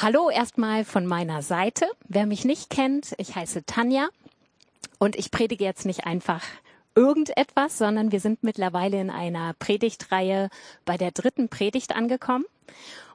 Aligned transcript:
Hallo 0.00 0.30
erstmal 0.30 0.84
von 0.84 1.06
meiner 1.06 1.42
Seite. 1.42 1.84
Wer 2.06 2.26
mich 2.26 2.44
nicht 2.44 2.70
kennt, 2.70 3.16
ich 3.18 3.34
heiße 3.34 3.66
Tanja 3.66 4.06
und 4.98 5.16
ich 5.16 5.32
predige 5.32 5.64
jetzt 5.64 5.86
nicht 5.86 6.06
einfach 6.06 6.44
irgendetwas, 6.94 7.78
sondern 7.78 8.12
wir 8.12 8.20
sind 8.20 8.44
mittlerweile 8.44 9.00
in 9.00 9.10
einer 9.10 9.54
Predigtreihe 9.54 10.50
bei 10.84 10.96
der 10.96 11.10
dritten 11.10 11.48
Predigt 11.48 11.96
angekommen 11.96 12.44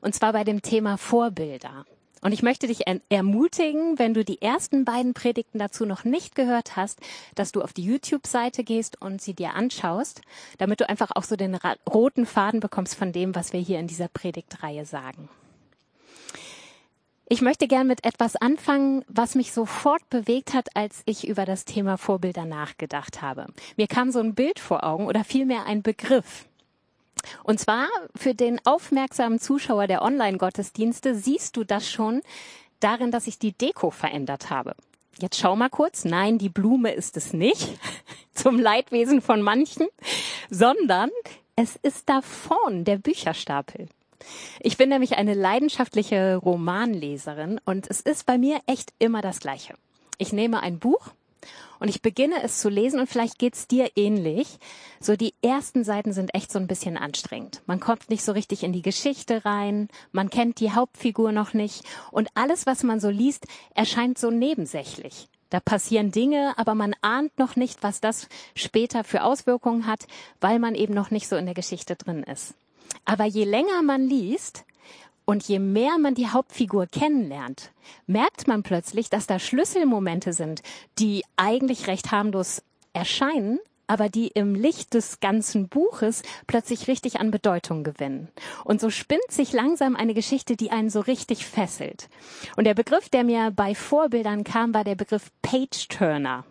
und 0.02 0.14
zwar 0.14 0.34
bei 0.34 0.44
dem 0.44 0.62
Thema 0.62 0.98
Vorbilder. 0.98 1.86
Und 2.20 2.34
ich 2.34 2.44
möchte 2.44 2.68
dich 2.68 2.82
ermutigen, 3.08 3.98
wenn 3.98 4.14
du 4.14 4.26
die 4.26 4.42
ersten 4.42 4.84
beiden 4.84 5.14
Predigten 5.14 5.60
dazu 5.60 5.86
noch 5.86 6.04
nicht 6.04 6.36
gehört 6.36 6.76
hast, 6.76 7.00
dass 7.36 7.54
du 7.54 7.62
auf 7.62 7.72
die 7.72 7.86
YouTube-Seite 7.86 8.66
gehst 8.66 9.02
und 9.02 9.22
sie 9.22 9.34
dir 9.34 9.54
anschaust, 9.54 10.20
damit 10.58 10.82
du 10.82 10.90
einfach 10.90 11.12
auch 11.16 11.24
so 11.24 11.38
den 11.38 11.58
roten 11.90 12.26
Faden 12.26 12.60
bekommst 12.60 12.96
von 12.96 13.14
dem, 13.14 13.36
was 13.36 13.54
wir 13.54 13.62
hier 13.62 13.80
in 13.80 13.88
dieser 13.88 14.10
Predigtreihe 14.10 14.86
sagen. 14.86 15.30
Ich 17.34 17.42
möchte 17.42 17.68
gern 17.68 17.88
mit 17.88 18.06
etwas 18.06 18.36
anfangen, 18.36 19.04
was 19.08 19.34
mich 19.34 19.54
sofort 19.54 20.08
bewegt 20.12 20.54
hat, 20.54 20.76
als 20.76 21.02
ich 21.08 21.28
über 21.28 21.46
das 21.46 21.66
Thema 21.66 21.98
Vorbilder 21.98 22.46
nachgedacht 22.46 23.24
habe. 23.24 23.48
Mir 23.76 23.88
kam 23.88 24.12
so 24.12 24.20
ein 24.20 24.36
Bild 24.36 24.60
vor 24.60 24.84
Augen 24.84 25.08
oder 25.08 25.24
vielmehr 25.24 25.66
ein 25.66 25.82
Begriff. 25.82 26.46
Und 27.44 27.60
zwar 27.60 27.88
für 28.16 28.36
den 28.36 28.64
aufmerksamen 28.68 29.40
Zuschauer 29.40 29.88
der 29.88 30.04
Online-Gottesdienste 30.04 31.16
siehst 31.16 31.58
du 31.58 31.64
das 31.64 31.90
schon 31.90 32.22
darin, 32.80 33.10
dass 33.10 33.26
ich 33.26 33.40
die 33.40 33.54
Deko 33.54 33.90
verändert 33.90 34.52
habe. 34.52 34.76
Jetzt 35.18 35.40
schau 35.40 35.56
mal 35.56 35.70
kurz. 35.70 36.06
Nein, 36.06 36.38
die 36.38 36.50
Blume 36.50 36.92
ist 36.92 37.18
es 37.18 37.34
nicht. 37.34 37.80
Zum 38.36 38.60
Leidwesen 38.60 39.24
von 39.24 39.42
manchen. 39.42 39.88
Sondern 40.52 41.10
es 41.56 41.78
ist 41.78 42.08
da 42.10 42.22
vorn 42.22 42.86
der 42.86 42.98
Bücherstapel. 43.00 43.88
Ich 44.60 44.78
bin 44.78 44.90
nämlich 44.90 45.18
eine 45.18 45.34
leidenschaftliche 45.34 46.36
Romanleserin 46.36 47.60
und 47.66 47.90
es 47.90 48.02
ist 48.02 48.26
bei 48.26 48.38
mir 48.38 48.60
echt 48.66 48.94
immer 49.00 49.22
das 49.22 49.40
Gleiche. 49.40 49.76
Ich 50.18 50.34
nehme 50.34 50.62
ein 50.62 50.80
Buch 50.80 51.12
und 51.80 51.90
ich 51.90 52.02
beginne 52.02 52.42
es 52.44 52.60
zu 52.60 52.70
lesen 52.70 53.00
und 53.00 53.08
vielleicht 53.08 53.40
geht's 53.40 53.68
dir 53.68 53.92
ähnlich. 53.96 54.58
So 55.00 55.16
die 55.16 55.34
ersten 55.42 55.84
Seiten 55.84 56.14
sind 56.14 56.34
echt 56.34 56.52
so 56.52 56.60
ein 56.60 56.68
bisschen 56.68 56.98
anstrengend. 56.98 57.62
Man 57.66 57.80
kommt 57.80 58.10
nicht 58.10 58.24
so 58.24 58.32
richtig 58.32 58.64
in 58.64 58.74
die 58.74 58.82
Geschichte 58.82 59.44
rein, 59.44 59.90
man 60.12 60.30
kennt 60.30 60.60
die 60.60 60.72
Hauptfigur 60.72 61.32
noch 61.32 61.54
nicht 61.54 61.84
und 62.12 62.30
alles, 62.36 62.66
was 62.66 62.84
man 62.84 63.00
so 63.00 63.10
liest, 63.10 63.48
erscheint 63.76 64.18
so 64.18 64.32
nebensächlich. 64.32 65.28
Da 65.50 65.60
passieren 65.60 66.12
Dinge, 66.12 66.54
aber 66.58 66.74
man 66.74 66.96
ahnt 67.02 67.38
noch 67.38 67.56
nicht, 67.56 67.84
was 67.84 68.02
das 68.02 68.28
später 68.56 69.04
für 69.04 69.24
Auswirkungen 69.24 69.86
hat, 69.86 70.08
weil 70.42 70.58
man 70.58 70.74
eben 70.74 70.96
noch 70.96 71.12
nicht 71.12 71.28
so 71.28 71.36
in 71.36 71.46
der 71.46 71.54
Geschichte 71.54 71.96
drin 71.96 72.24
ist. 72.24 72.56
Aber 73.06 73.26
je 73.26 73.44
länger 73.44 73.82
man 73.82 74.08
liest 74.08 74.66
und 75.26 75.44
je 75.48 75.60
mehr 75.60 75.98
man 75.98 76.16
die 76.16 76.28
Hauptfigur 76.28 76.88
kennenlernt, 76.88 77.72
merkt 78.08 78.48
man 78.48 78.64
plötzlich, 78.64 79.10
dass 79.10 79.28
da 79.28 79.40
Schlüsselmomente 79.40 80.34
sind, 80.34 80.62
die 81.00 81.24
eigentlich 81.38 81.88
recht 81.88 82.12
harmlos 82.12 82.62
erscheinen, 82.94 83.60
aber 83.88 84.10
die 84.10 84.28
im 84.28 84.56
Licht 84.56 84.94
des 84.94 85.20
ganzen 85.20 85.68
Buches 85.68 86.24
plötzlich 86.48 86.88
richtig 86.88 87.20
an 87.20 87.32
Bedeutung 87.32 87.84
gewinnen. 87.84 88.30
Und 88.64 88.80
so 88.82 88.90
spinnt 88.90 89.30
sich 89.30 89.54
langsam 89.54 89.96
eine 89.96 90.14
Geschichte, 90.14 90.56
die 90.56 90.72
einen 90.72 90.90
so 90.90 91.02
richtig 91.02 91.46
fesselt. 91.46 92.10
Und 92.56 92.66
der 92.66 92.74
Begriff, 92.74 93.10
der 93.10 93.24
mir 93.24 93.52
bei 93.52 93.76
Vorbildern 93.76 94.44
kam, 94.44 94.74
war 94.74 94.84
der 94.84 94.96
Begriff 94.96 95.32
Page-Turner. 95.42 96.46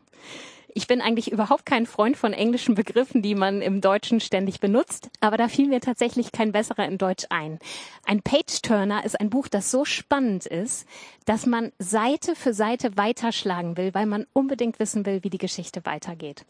Ich 0.75 0.87
bin 0.87 1.03
eigentlich 1.03 1.31
überhaupt 1.31 1.67
kein 1.67 1.84
Freund 1.84 2.17
von 2.17 2.33
englischen 2.33 2.75
Begriffen, 2.75 3.20
die 3.20 3.34
man 3.34 3.61
im 3.61 3.83
Deutschen 3.83 4.20
ständig 4.20 4.59
benutzt, 4.59 5.11
aber 5.20 5.37
da 5.37 5.48
fiel 5.48 5.69
mir 5.69 5.81
tatsächlich 5.81 6.33
kein 6.33 6.53
besserer 6.53 6.87
in 6.87 6.97
Deutsch 6.97 7.27
ein. 7.28 7.59
Ein 8.06 8.23
Page-Turner 8.23 9.05
ist 9.05 9.20
ein 9.20 9.28
Buch, 9.28 9.48
das 9.48 9.70
so 9.70 9.84
spannend 9.84 10.47
ist, 10.47 10.89
dass 11.27 11.45
man 11.45 11.73
Seite 11.78 12.34
für 12.34 12.55
Seite 12.55 12.97
weiterschlagen 12.97 13.77
will, 13.77 13.93
weil 13.93 14.06
man 14.06 14.27
unbedingt 14.33 14.78
wissen 14.78 15.05
will, 15.05 15.23
wie 15.23 15.31
die 15.31 15.39
Geschichte 15.39 15.84
weitergeht. 15.84 16.47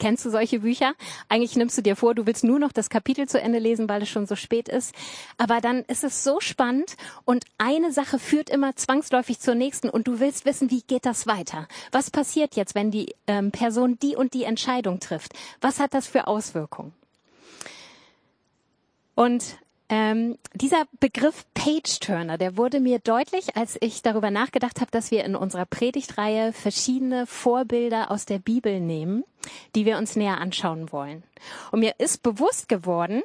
Kennst 0.00 0.24
du 0.24 0.30
solche 0.30 0.60
Bücher? 0.60 0.94
Eigentlich 1.28 1.56
nimmst 1.56 1.78
du 1.78 1.82
dir 1.82 1.94
vor, 1.94 2.14
du 2.14 2.26
willst 2.26 2.42
nur 2.42 2.58
noch 2.58 2.72
das 2.72 2.88
Kapitel 2.88 3.28
zu 3.28 3.40
Ende 3.40 3.58
lesen, 3.58 3.88
weil 3.88 4.02
es 4.02 4.08
schon 4.08 4.26
so 4.26 4.34
spät 4.34 4.68
ist. 4.68 4.94
Aber 5.36 5.60
dann 5.60 5.84
ist 5.84 6.02
es 6.02 6.24
so 6.24 6.40
spannend 6.40 6.96
und 7.26 7.44
eine 7.58 7.92
Sache 7.92 8.18
führt 8.18 8.50
immer 8.50 8.74
zwangsläufig 8.74 9.38
zur 9.40 9.54
nächsten 9.54 9.90
und 9.90 10.08
du 10.08 10.18
willst 10.18 10.46
wissen, 10.46 10.70
wie 10.70 10.80
geht 10.82 11.04
das 11.04 11.26
weiter? 11.26 11.68
Was 11.92 12.10
passiert 12.10 12.56
jetzt, 12.56 12.74
wenn 12.74 12.90
die 12.90 13.14
ähm, 13.26 13.52
Person 13.52 13.98
die 14.00 14.16
und 14.16 14.32
die 14.32 14.44
Entscheidung 14.44 15.00
trifft? 15.00 15.34
Was 15.60 15.78
hat 15.78 15.92
das 15.92 16.06
für 16.06 16.26
Auswirkungen? 16.26 16.94
Und 19.14 19.58
ähm, 19.90 20.38
dieser 20.54 20.84
Begriff 21.00 21.44
Page-Turner, 21.54 22.38
der 22.38 22.56
wurde 22.56 22.78
mir 22.78 23.00
deutlich, 23.00 23.56
als 23.56 23.76
ich 23.80 24.02
darüber 24.02 24.30
nachgedacht 24.30 24.80
habe, 24.80 24.92
dass 24.92 25.10
wir 25.10 25.24
in 25.24 25.34
unserer 25.34 25.66
Predigtreihe 25.66 26.52
verschiedene 26.52 27.26
Vorbilder 27.26 28.12
aus 28.12 28.24
der 28.24 28.38
Bibel 28.38 28.80
nehmen, 28.80 29.24
die 29.74 29.86
wir 29.86 29.98
uns 29.98 30.14
näher 30.14 30.38
anschauen 30.38 30.92
wollen. 30.92 31.24
Und 31.72 31.80
mir 31.80 31.94
ist 31.98 32.22
bewusst 32.22 32.68
geworden, 32.68 33.22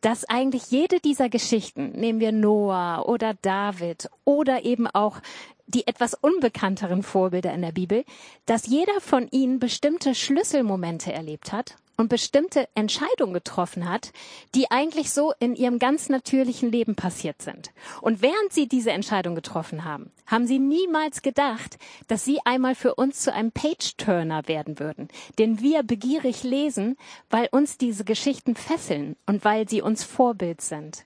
dass 0.00 0.24
eigentlich 0.24 0.70
jede 0.70 1.00
dieser 1.00 1.28
Geschichten, 1.28 1.90
nehmen 1.90 2.20
wir 2.20 2.30
Noah 2.30 3.08
oder 3.08 3.34
David 3.34 4.08
oder 4.24 4.64
eben 4.64 4.86
auch 4.86 5.18
die 5.68 5.86
etwas 5.86 6.14
unbekannteren 6.14 7.02
Vorbilder 7.02 7.52
in 7.52 7.62
der 7.62 7.72
Bibel, 7.72 8.04
dass 8.46 8.66
jeder 8.66 9.00
von 9.00 9.28
ihnen 9.30 9.60
bestimmte 9.60 10.14
Schlüsselmomente 10.14 11.12
erlebt 11.12 11.52
hat 11.52 11.76
und 11.98 12.08
bestimmte 12.08 12.68
Entscheidungen 12.74 13.34
getroffen 13.34 13.88
hat, 13.88 14.12
die 14.54 14.70
eigentlich 14.70 15.10
so 15.10 15.32
in 15.40 15.56
ihrem 15.56 15.78
ganz 15.78 16.08
natürlichen 16.08 16.70
Leben 16.70 16.94
passiert 16.94 17.42
sind. 17.42 17.72
Und 18.00 18.22
während 18.22 18.52
sie 18.52 18.68
diese 18.68 18.92
Entscheidung 18.92 19.34
getroffen 19.34 19.84
haben, 19.84 20.12
haben 20.26 20.46
sie 20.46 20.60
niemals 20.60 21.22
gedacht, 21.22 21.76
dass 22.06 22.24
sie 22.24 22.38
einmal 22.44 22.76
für 22.76 22.94
uns 22.94 23.20
zu 23.20 23.32
einem 23.32 23.50
Page-Turner 23.50 24.46
werden 24.46 24.78
würden, 24.78 25.08
den 25.38 25.60
wir 25.60 25.82
begierig 25.82 26.44
lesen, 26.44 26.96
weil 27.30 27.48
uns 27.50 27.78
diese 27.78 28.04
Geschichten 28.04 28.54
fesseln 28.54 29.16
und 29.26 29.44
weil 29.44 29.68
sie 29.68 29.82
uns 29.82 30.04
Vorbild 30.04 30.60
sind. 30.60 31.04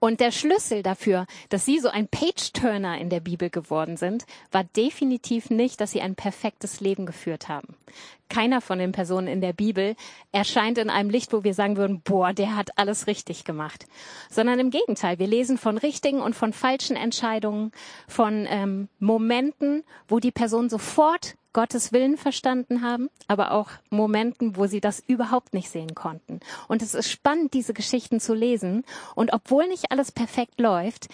Und 0.00 0.20
der 0.20 0.30
Schlüssel 0.30 0.82
dafür, 0.82 1.26
dass 1.48 1.64
sie 1.64 1.80
so 1.80 1.88
ein 1.88 2.08
Page-Turner 2.08 2.98
in 2.98 3.10
der 3.10 3.20
Bibel 3.20 3.50
geworden 3.50 3.96
sind, 3.96 4.26
war 4.52 4.64
definitiv 4.64 5.50
nicht, 5.50 5.80
dass 5.80 5.90
sie 5.90 6.00
ein 6.00 6.14
perfektes 6.14 6.80
Leben 6.80 7.04
geführt 7.04 7.48
haben. 7.48 7.76
Keiner 8.28 8.60
von 8.60 8.78
den 8.78 8.92
Personen 8.92 9.26
in 9.26 9.40
der 9.40 9.52
Bibel 9.52 9.96
erscheint 10.32 10.78
in 10.78 10.90
einem 10.90 11.10
Licht, 11.10 11.32
wo 11.32 11.44
wir 11.44 11.54
sagen 11.54 11.76
würden, 11.76 12.02
boah, 12.02 12.32
der 12.32 12.54
hat 12.54 12.70
alles 12.76 13.06
richtig 13.06 13.44
gemacht. 13.44 13.86
Sondern 14.30 14.58
im 14.58 14.70
Gegenteil, 14.70 15.18
wir 15.18 15.26
lesen 15.26 15.58
von 15.58 15.78
richtigen 15.78 16.20
und 16.20 16.34
von 16.34 16.52
falschen 16.52 16.96
Entscheidungen, 16.96 17.72
von 18.06 18.46
ähm, 18.48 18.88
Momenten, 18.98 19.82
wo 20.06 20.20
die 20.20 20.30
Person 20.30 20.68
sofort 20.68 21.36
Gottes 21.58 21.92
Willen 21.92 22.16
verstanden 22.16 22.82
haben, 22.82 23.10
aber 23.26 23.50
auch 23.50 23.68
Momenten, 23.90 24.56
wo 24.56 24.68
sie 24.68 24.80
das 24.80 25.02
überhaupt 25.04 25.54
nicht 25.54 25.68
sehen 25.68 25.96
konnten. 25.96 26.38
Und 26.68 26.82
es 26.82 26.94
ist 26.94 27.10
spannend, 27.10 27.52
diese 27.52 27.74
Geschichten 27.74 28.20
zu 28.20 28.32
lesen. 28.32 28.84
Und 29.16 29.32
obwohl 29.32 29.66
nicht 29.66 29.90
alles 29.90 30.12
perfekt 30.12 30.60
läuft, 30.60 31.08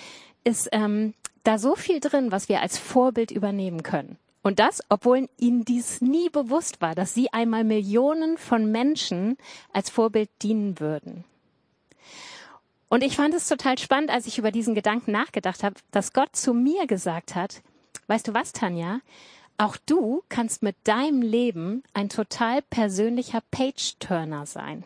ist 0.45 0.69
ähm, 0.73 1.15
da 1.45 1.57
so 1.57 1.77
viel 1.77 1.99
drin, 1.99 2.31
was 2.31 2.51
wir 2.51 2.61
als 2.61 2.77
Vorbild 2.77 3.31
übernehmen 3.31 3.83
können. 3.83 4.19
Und 4.43 4.59
das, 4.59 4.83
obwohl 4.91 5.31
ihnen 5.39 5.65
dies 5.65 6.03
nie 6.03 6.29
bewusst 6.29 6.83
war, 6.83 6.95
dass 6.95 7.15
sie 7.15 7.33
einmal 7.33 7.65
Millionen 7.65 8.37
von 8.37 8.71
Menschen 8.71 9.39
als 9.73 9.89
Vorbild 9.89 10.29
dienen 10.43 10.79
würden. 10.79 11.25
Und 12.91 13.03
ich 13.03 13.17
fand 13.17 13.33
es 13.33 13.49
total 13.49 13.79
spannend, 13.79 14.11
als 14.11 14.27
ich 14.27 14.37
über 14.37 14.51
diesen 14.51 14.75
Gedanken 14.75 15.11
nachgedacht 15.11 15.63
habe, 15.63 15.77
dass 15.91 16.13
Gott 16.13 16.37
zu 16.37 16.53
mir 16.53 16.87
gesagt 16.87 17.35
hat, 17.35 17.63
weißt 18.09 18.29
du 18.29 18.35
was, 18.35 18.53
Tanja? 18.53 19.01
Auch 19.57 19.77
du 19.77 20.23
kannst 20.29 20.63
mit 20.63 20.77
deinem 20.85 21.23
Leben 21.23 21.85
ein 21.93 22.09
total 22.09 22.63
persönlicher 22.63 23.41
Page-Turner 23.51 24.47
sein. 24.47 24.85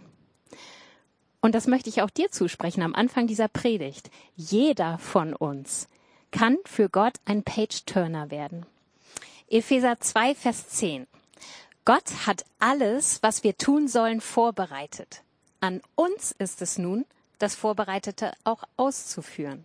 Und 1.40 1.54
das 1.54 1.66
möchte 1.66 1.88
ich 1.88 2.02
auch 2.02 2.10
dir 2.10 2.30
zusprechen 2.30 2.82
am 2.82 2.94
Anfang 2.94 3.26
dieser 3.26 3.48
Predigt. 3.48 4.10
Jeder 4.36 4.98
von 4.98 5.32
uns 5.32 5.88
kann 6.30 6.58
für 6.64 6.88
Gott 6.88 7.14
ein 7.24 7.42
Page-Turner 7.42 8.30
werden. 8.30 8.66
Epheser 9.48 9.98
2, 9.98 10.34
Vers 10.34 10.68
10. 10.68 11.06
Gott 11.86 12.26
hat 12.26 12.44
alles, 12.58 13.22
was 13.22 13.44
wir 13.44 13.56
tun 13.56 13.88
sollen, 13.88 14.20
vorbereitet. 14.20 15.22
An 15.60 15.80
uns 15.94 16.32
ist 16.32 16.60
es 16.60 16.76
nun, 16.76 17.06
das 17.38 17.54
Vorbereitete 17.54 18.32
auch 18.44 18.64
auszuführen. 18.76 19.64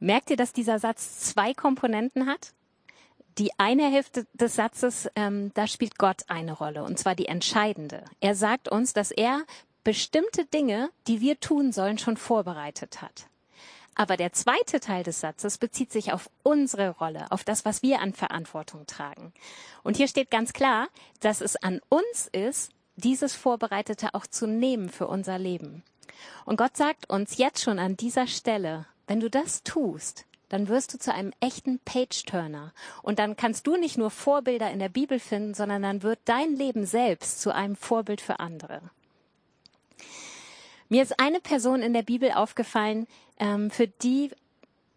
Merkt 0.00 0.30
ihr, 0.30 0.36
dass 0.36 0.52
dieser 0.52 0.80
Satz 0.80 1.20
zwei 1.20 1.54
Komponenten 1.54 2.26
hat? 2.26 2.52
Die 3.38 3.50
eine 3.58 3.90
Hälfte 3.90 4.26
des 4.32 4.54
Satzes, 4.54 5.08
ähm, 5.16 5.50
da 5.54 5.66
spielt 5.66 5.98
Gott 5.98 6.22
eine 6.28 6.52
Rolle, 6.52 6.84
und 6.84 6.98
zwar 6.98 7.14
die 7.14 7.26
entscheidende. 7.26 8.04
Er 8.20 8.34
sagt 8.34 8.68
uns, 8.68 8.92
dass 8.92 9.10
er 9.10 9.42
bestimmte 9.82 10.44
Dinge, 10.46 10.90
die 11.06 11.20
wir 11.20 11.40
tun 11.40 11.72
sollen, 11.72 11.98
schon 11.98 12.16
vorbereitet 12.16 13.02
hat. 13.02 13.26
Aber 13.96 14.16
der 14.16 14.32
zweite 14.32 14.80
Teil 14.80 15.04
des 15.04 15.20
Satzes 15.20 15.58
bezieht 15.58 15.92
sich 15.92 16.12
auf 16.12 16.28
unsere 16.42 16.90
Rolle, 16.90 17.26
auf 17.30 17.44
das, 17.44 17.64
was 17.64 17.82
wir 17.82 18.00
an 18.00 18.12
Verantwortung 18.12 18.86
tragen. 18.86 19.32
Und 19.84 19.96
hier 19.96 20.08
steht 20.08 20.30
ganz 20.30 20.52
klar, 20.52 20.88
dass 21.20 21.40
es 21.40 21.56
an 21.56 21.80
uns 21.88 22.28
ist, 22.32 22.72
dieses 22.96 23.34
Vorbereitete 23.34 24.14
auch 24.14 24.26
zu 24.26 24.46
nehmen 24.46 24.88
für 24.88 25.06
unser 25.06 25.38
Leben. 25.38 25.82
Und 26.44 26.56
Gott 26.56 26.76
sagt 26.76 27.08
uns 27.10 27.36
jetzt 27.36 27.62
schon 27.62 27.78
an 27.78 27.96
dieser 27.96 28.26
Stelle, 28.26 28.86
wenn 29.06 29.20
du 29.20 29.30
das 29.30 29.62
tust, 29.62 30.26
dann 30.48 30.68
wirst 30.68 30.94
du 30.94 30.98
zu 30.98 31.12
einem 31.12 31.32
echten 31.40 31.78
Page-Turner. 31.80 32.72
Und 33.02 33.18
dann 33.18 33.36
kannst 33.36 33.66
du 33.66 33.76
nicht 33.76 33.98
nur 33.98 34.10
Vorbilder 34.10 34.70
in 34.70 34.78
der 34.78 34.88
Bibel 34.88 35.18
finden, 35.18 35.54
sondern 35.54 35.82
dann 35.82 36.02
wird 36.02 36.18
dein 36.24 36.54
Leben 36.54 36.86
selbst 36.86 37.40
zu 37.40 37.54
einem 37.54 37.76
Vorbild 37.76 38.20
für 38.20 38.40
andere. 38.40 38.80
Mir 40.88 41.02
ist 41.02 41.18
eine 41.18 41.40
Person 41.40 41.82
in 41.82 41.92
der 41.92 42.02
Bibel 42.02 42.32
aufgefallen, 42.32 43.06
ähm, 43.38 43.70
für 43.70 43.88
die 43.88 44.30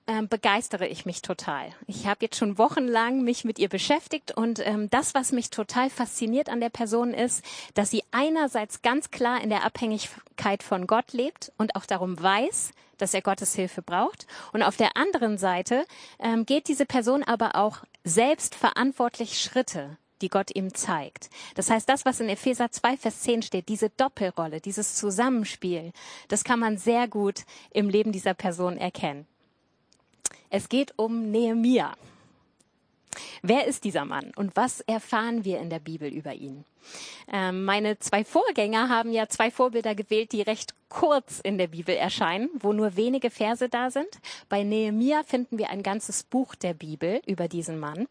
ähm, 0.07 0.27
begeistere 0.27 0.87
ich 0.87 1.05
mich 1.05 1.21
total. 1.21 1.73
Ich 1.85 2.07
habe 2.07 2.19
jetzt 2.21 2.37
schon 2.37 2.57
wochenlang 2.57 3.23
mich 3.23 3.43
mit 3.43 3.59
ihr 3.59 3.69
beschäftigt 3.69 4.31
und 4.31 4.65
ähm, 4.65 4.89
das, 4.89 5.13
was 5.13 5.31
mich 5.31 5.49
total 5.49 5.89
fasziniert 5.89 6.49
an 6.49 6.59
der 6.59 6.69
Person 6.69 7.13
ist, 7.13 7.43
dass 7.73 7.91
sie 7.91 8.03
einerseits 8.11 8.81
ganz 8.81 9.11
klar 9.11 9.41
in 9.41 9.49
der 9.49 9.65
Abhängigkeit 9.65 10.63
von 10.63 10.87
Gott 10.87 11.13
lebt 11.13 11.51
und 11.57 11.75
auch 11.75 11.85
darum 11.85 12.21
weiß, 12.21 12.71
dass 12.97 13.13
er 13.13 13.21
Gottes 13.21 13.53
Hilfe 13.53 13.81
braucht. 13.81 14.25
Und 14.53 14.63
auf 14.63 14.77
der 14.77 14.97
anderen 14.97 15.37
Seite 15.37 15.85
ähm, 16.19 16.45
geht 16.45 16.67
diese 16.67 16.85
Person 16.85 17.23
aber 17.23 17.55
auch 17.55 17.79
selbst 18.03 18.55
verantwortlich 18.55 19.39
Schritte 19.39 19.97
die 20.21 20.29
Gott 20.29 20.55
ihm 20.55 20.73
zeigt. 20.73 21.29
Das 21.53 21.69
heißt, 21.69 21.87
das, 21.87 22.03
was 22.03 22.19
in 22.19 22.29
Epheser 22.29 22.71
2, 22.71 22.97
Vers 22.97 23.21
10 23.21 23.43
steht, 23.43 23.69
diese 23.69 23.89
Doppelrolle, 23.91 24.61
dieses 24.61 24.95
Zusammenspiel, 24.95 25.91
das 26.27 26.43
kann 26.43 26.59
man 26.59 26.77
sehr 26.77 27.07
gut 27.07 27.43
im 27.69 27.87
Leben 27.87 28.11
dieser 28.11 28.33
Person 28.33 28.77
erkennen. 28.77 29.27
Es 30.49 30.69
geht 30.69 30.93
um 30.95 31.29
Nehemia. 31.31 31.93
Wer 33.41 33.65
ist 33.67 33.83
dieser 33.83 34.05
Mann 34.05 34.31
und 34.35 34.55
was 34.55 34.81
erfahren 34.81 35.43
wir 35.43 35.59
in 35.59 35.69
der 35.69 35.79
Bibel 35.79 36.09
über 36.09 36.33
ihn? 36.33 36.63
Ähm, 37.31 37.65
meine 37.65 37.99
zwei 37.99 38.23
Vorgänger 38.23 38.87
haben 38.87 39.11
ja 39.11 39.27
zwei 39.27 39.51
Vorbilder 39.51 39.95
gewählt, 39.95 40.31
die 40.31 40.41
recht 40.41 40.73
kurz 40.87 41.39
in 41.41 41.57
der 41.57 41.67
Bibel 41.67 41.95
erscheinen, 41.95 42.49
wo 42.59 42.71
nur 42.71 42.95
wenige 42.95 43.29
Verse 43.29 43.67
da 43.67 43.91
sind. 43.91 44.07
Bei 44.47 44.63
Nehemia 44.63 45.23
finden 45.23 45.57
wir 45.57 45.69
ein 45.69 45.83
ganzes 45.83 46.23
Buch 46.23 46.55
der 46.55 46.73
Bibel 46.73 47.21
über 47.25 47.47
diesen 47.47 47.79
Mann. 47.79 48.07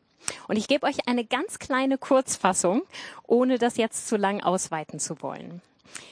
Und 0.48 0.56
ich 0.56 0.68
gebe 0.68 0.86
euch 0.86 1.08
eine 1.08 1.24
ganz 1.24 1.58
kleine 1.58 1.96
Kurzfassung, 1.96 2.82
ohne 3.26 3.58
das 3.58 3.76
jetzt 3.76 4.08
zu 4.08 4.16
lang 4.16 4.42
ausweiten 4.42 4.98
zu 4.98 5.22
wollen. 5.22 5.62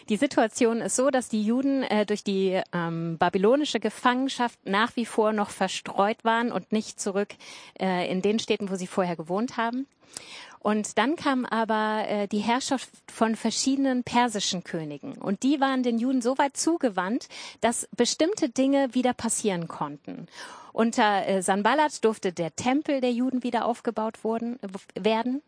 Die 0.08 0.16
Situation 0.16 0.80
ist 0.80 0.96
so, 0.96 1.10
dass 1.10 1.28
die 1.28 1.42
Juden 1.42 1.82
äh, 1.82 2.06
durch 2.06 2.24
die 2.24 2.60
ähm, 2.72 3.18
babylonische 3.18 3.80
Gefangenschaft 3.80 4.58
nach 4.64 4.96
wie 4.96 5.06
vor 5.06 5.32
noch 5.32 5.50
verstreut 5.50 6.24
waren 6.24 6.52
und 6.52 6.72
nicht 6.72 7.00
zurück 7.00 7.34
äh, 7.80 8.10
in 8.10 8.22
den 8.22 8.38
Städten, 8.38 8.70
wo 8.70 8.76
sie 8.76 8.86
vorher 8.86 9.16
gewohnt 9.16 9.56
haben. 9.56 9.86
Und 10.64 10.96
dann 10.96 11.14
kam 11.14 11.44
aber 11.44 12.08
äh, 12.08 12.26
die 12.26 12.38
Herrschaft 12.38 12.88
von 13.12 13.36
verschiedenen 13.36 14.02
persischen 14.02 14.64
Königen. 14.64 15.12
Und 15.18 15.42
die 15.42 15.60
waren 15.60 15.82
den 15.82 15.98
Juden 15.98 16.22
so 16.22 16.38
weit 16.38 16.56
zugewandt, 16.56 17.28
dass 17.60 17.86
bestimmte 17.94 18.48
Dinge 18.48 18.94
wieder 18.94 19.12
passieren 19.12 19.68
konnten. 19.68 20.26
Unter 20.72 21.28
äh, 21.28 21.42
Sanballat 21.42 22.02
durfte 22.02 22.32
der 22.32 22.56
Tempel 22.56 23.02
der 23.02 23.12
Juden 23.12 23.42
wieder 23.42 23.66
aufgebaut 23.66 24.24
wurden, 24.24 24.58
werden. 24.94 25.42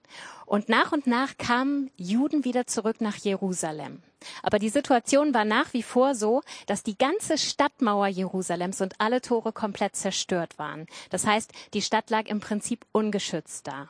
Und 0.44 0.68
nach 0.68 0.92
und 0.92 1.06
nach 1.06 1.38
kamen 1.38 1.90
Juden 1.96 2.44
wieder 2.44 2.66
zurück 2.66 3.00
nach 3.00 3.16
Jerusalem. 3.16 4.02
Aber 4.42 4.58
die 4.58 4.68
Situation 4.68 5.32
war 5.32 5.46
nach 5.46 5.72
wie 5.72 5.82
vor 5.82 6.14
so, 6.14 6.42
dass 6.66 6.82
die 6.82 6.98
ganze 6.98 7.38
Stadtmauer 7.38 8.08
Jerusalems 8.08 8.82
und 8.82 9.00
alle 9.00 9.22
Tore 9.22 9.54
komplett 9.54 9.96
zerstört 9.96 10.58
waren. 10.58 10.86
Das 11.08 11.26
heißt, 11.26 11.52
die 11.72 11.80
Stadt 11.80 12.10
lag 12.10 12.26
im 12.26 12.40
Prinzip 12.40 12.84
ungeschützt 12.92 13.66
da. 13.66 13.88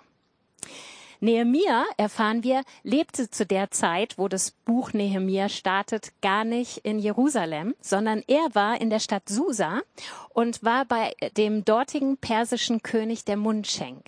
Nehemia, 1.21 1.85
erfahren 1.97 2.43
wir, 2.43 2.63
lebte 2.83 3.31
zu 3.31 3.47
der 3.47 3.71
Zeit, 3.71 4.19
wo 4.19 4.29
das 4.29 4.51
Buch 4.51 4.93
Nehemia 4.93 5.49
startet, 5.49 6.13
gar 6.23 6.45
nicht 6.45 6.79
in 6.79 6.99
Jerusalem, 6.99 7.75
sondern 7.81 8.23
er 8.27 8.55
war 8.55 8.81
in 8.81 8.91
der 8.91 9.01
Stadt 9.01 9.29
Susa 9.29 9.83
und 10.31 10.63
war 10.63 10.85
bei 10.85 11.15
dem 11.37 11.65
dortigen 11.65 12.17
persischen 12.17 12.83
König 12.83 13.25
der 13.25 13.37
Mundschenk. 13.37 14.05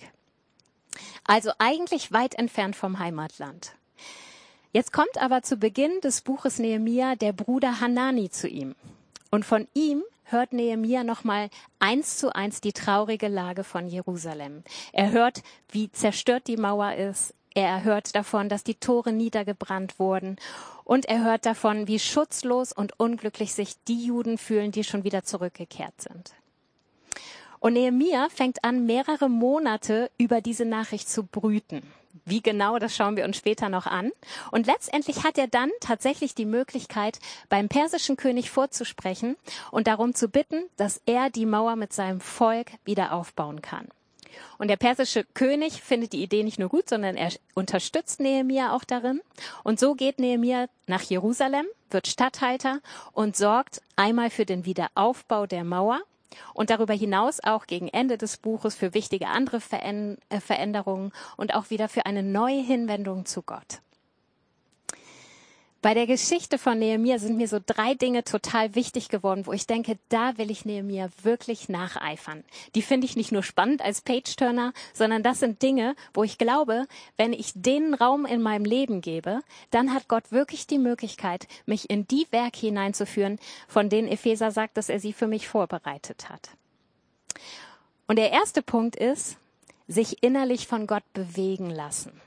Also 1.25 1.51
eigentlich 1.59 2.11
weit 2.11 2.35
entfernt 2.35 2.75
vom 2.75 2.99
Heimatland. 2.99 3.73
Jetzt 4.71 4.93
kommt 4.93 5.17
aber 5.19 5.41
zu 5.41 5.57
Beginn 5.57 5.99
des 6.01 6.21
Buches 6.21 6.59
Nehemia 6.59 7.15
der 7.15 7.33
Bruder 7.33 7.79
Hanani 7.79 8.29
zu 8.29 8.47
ihm. 8.47 8.75
Und 9.31 9.45
von 9.45 9.67
ihm 9.73 10.03
hört 10.31 10.53
Nehemia 10.53 11.03
nochmal 11.03 11.49
eins 11.79 12.17
zu 12.17 12.33
eins 12.35 12.61
die 12.61 12.73
traurige 12.73 13.27
Lage 13.27 13.63
von 13.63 13.87
Jerusalem. 13.87 14.63
Er 14.93 15.11
hört, 15.11 15.43
wie 15.69 15.91
zerstört 15.91 16.47
die 16.47 16.57
Mauer 16.57 16.93
ist. 16.93 17.33
Er 17.55 17.83
hört 17.83 18.15
davon, 18.15 18.47
dass 18.47 18.63
die 18.63 18.75
Tore 18.75 19.11
niedergebrannt 19.11 19.99
wurden. 19.99 20.37
Und 20.83 21.05
er 21.05 21.23
hört 21.23 21.45
davon, 21.45 21.87
wie 21.87 21.99
schutzlos 21.99 22.71
und 22.71 22.99
unglücklich 22.99 23.53
sich 23.53 23.75
die 23.87 24.05
Juden 24.05 24.37
fühlen, 24.37 24.71
die 24.71 24.83
schon 24.83 25.03
wieder 25.03 25.23
zurückgekehrt 25.23 25.99
sind. 26.01 26.33
Und 27.59 27.73
Nehemia 27.73 28.29
fängt 28.29 28.63
an, 28.63 28.85
mehrere 28.85 29.29
Monate 29.29 30.11
über 30.17 30.41
diese 30.41 30.65
Nachricht 30.65 31.09
zu 31.09 31.23
brüten. 31.23 31.81
Wie 32.25 32.41
genau, 32.41 32.77
das 32.79 32.95
schauen 32.95 33.17
wir 33.17 33.25
uns 33.25 33.37
später 33.37 33.69
noch 33.69 33.87
an. 33.87 34.11
Und 34.51 34.67
letztendlich 34.67 35.23
hat 35.23 35.37
er 35.37 35.47
dann 35.47 35.71
tatsächlich 35.79 36.35
die 36.35 36.45
Möglichkeit, 36.45 37.19
beim 37.49 37.69
persischen 37.69 38.17
König 38.17 38.49
vorzusprechen 38.51 39.35
und 39.71 39.87
darum 39.87 40.13
zu 40.13 40.29
bitten, 40.29 40.63
dass 40.77 41.01
er 41.05 41.29
die 41.29 41.45
Mauer 41.45 41.75
mit 41.75 41.91
seinem 41.91 42.21
Volk 42.21 42.71
wieder 42.85 43.13
aufbauen 43.13 43.61
kann. 43.61 43.87
Und 44.57 44.67
der 44.67 44.77
persische 44.77 45.25
König 45.33 45.81
findet 45.81 46.13
die 46.13 46.21
Idee 46.21 46.43
nicht 46.43 46.59
nur 46.59 46.69
gut, 46.69 46.87
sondern 46.87 47.15
er 47.15 47.31
unterstützt 47.55 48.19
Nehemia 48.19 48.73
auch 48.75 48.83
darin. 48.83 49.21
Und 49.63 49.79
so 49.79 49.95
geht 49.95 50.19
Nehemia 50.19 50.67
nach 50.87 51.01
Jerusalem, 51.01 51.65
wird 51.89 52.07
Statthalter 52.07 52.79
und 53.11 53.35
sorgt 53.35 53.81
einmal 53.95 54.29
für 54.29 54.45
den 54.45 54.65
Wiederaufbau 54.65 55.47
der 55.47 55.63
Mauer 55.63 56.01
und 56.53 56.69
darüber 56.69 56.93
hinaus 56.93 57.39
auch 57.43 57.65
gegen 57.65 57.87
Ende 57.87 58.17
des 58.17 58.37
Buches 58.37 58.75
für 58.75 58.93
wichtige 58.93 59.27
andere 59.27 59.59
äh, 59.59 60.39
Veränderungen 60.39 61.11
und 61.37 61.53
auch 61.53 61.69
wieder 61.69 61.89
für 61.89 62.05
eine 62.05 62.23
neue 62.23 62.61
Hinwendung 62.61 63.25
zu 63.25 63.41
Gott. 63.41 63.81
Bei 65.81 65.93
der 65.93 66.07
Geschichte 66.07 66.57
von 66.57 66.77
Nehemia 66.77 67.19
sind 67.19 67.37
mir 67.37 67.47
so 67.47 67.59
drei 67.65 67.93
Dinge 67.93 68.25
total 68.25 68.75
wichtig 68.75 69.07
geworden, 69.07 69.45
wo 69.45 69.53
ich 69.53 69.65
denke, 69.65 69.97
da 70.09 70.37
will 70.37 70.51
ich 70.51 70.65
Nehemia 70.65 71.07
wirklich 71.23 71.69
nacheifern. 71.69 72.43
Die 72.75 72.81
finde 72.81 73.05
ich 73.05 73.15
nicht 73.15 73.31
nur 73.31 73.43
spannend 73.43 73.81
als 73.81 74.01
Page-Turner, 74.01 74.73
sondern 74.93 75.23
das 75.23 75.39
sind 75.39 75.61
Dinge, 75.61 75.95
wo 76.13 76.25
ich 76.25 76.37
glaube, 76.37 76.85
wenn 77.15 77.31
ich 77.31 77.53
denen 77.55 77.93
Raum 77.93 78.25
in 78.25 78.41
meinem 78.41 78.65
Leben 78.65 78.99
gebe, 78.99 79.39
dann 79.71 79.93
hat 79.93 80.09
Gott 80.09 80.33
wirklich 80.33 80.67
die 80.67 80.79
Möglichkeit, 80.79 81.47
mich 81.65 81.89
in 81.89 82.05
die 82.07 82.27
Werke 82.31 82.59
hineinzuführen, 82.59 83.39
von 83.69 83.87
denen 83.87 84.09
Epheser 84.09 84.51
sagt, 84.51 84.75
dass 84.75 84.89
er 84.89 84.99
sie 84.99 85.13
für 85.13 85.27
mich 85.27 85.47
vorbereitet 85.47 86.27
hat. 86.27 86.49
Und 88.05 88.17
der 88.17 88.31
erste 88.31 88.61
Punkt 88.61 88.97
ist, 88.97 89.37
sich 89.87 90.21
innerlich 90.23 90.67
von 90.67 90.87
Gott 90.87 91.03
bewegen 91.13 91.69
lassen. 91.69 92.19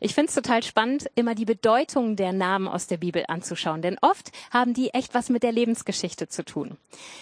Ich 0.00 0.14
finde 0.14 0.28
es 0.28 0.34
total 0.34 0.62
spannend, 0.62 1.10
immer 1.14 1.34
die 1.34 1.44
Bedeutung 1.44 2.16
der 2.16 2.32
Namen 2.32 2.68
aus 2.68 2.86
der 2.86 2.96
Bibel 2.96 3.24
anzuschauen, 3.28 3.82
denn 3.82 3.98
oft 4.00 4.32
haben 4.50 4.74
die 4.74 4.90
echt 4.90 5.14
was 5.14 5.28
mit 5.28 5.42
der 5.42 5.52
Lebensgeschichte 5.52 6.28
zu 6.28 6.44
tun. 6.44 6.76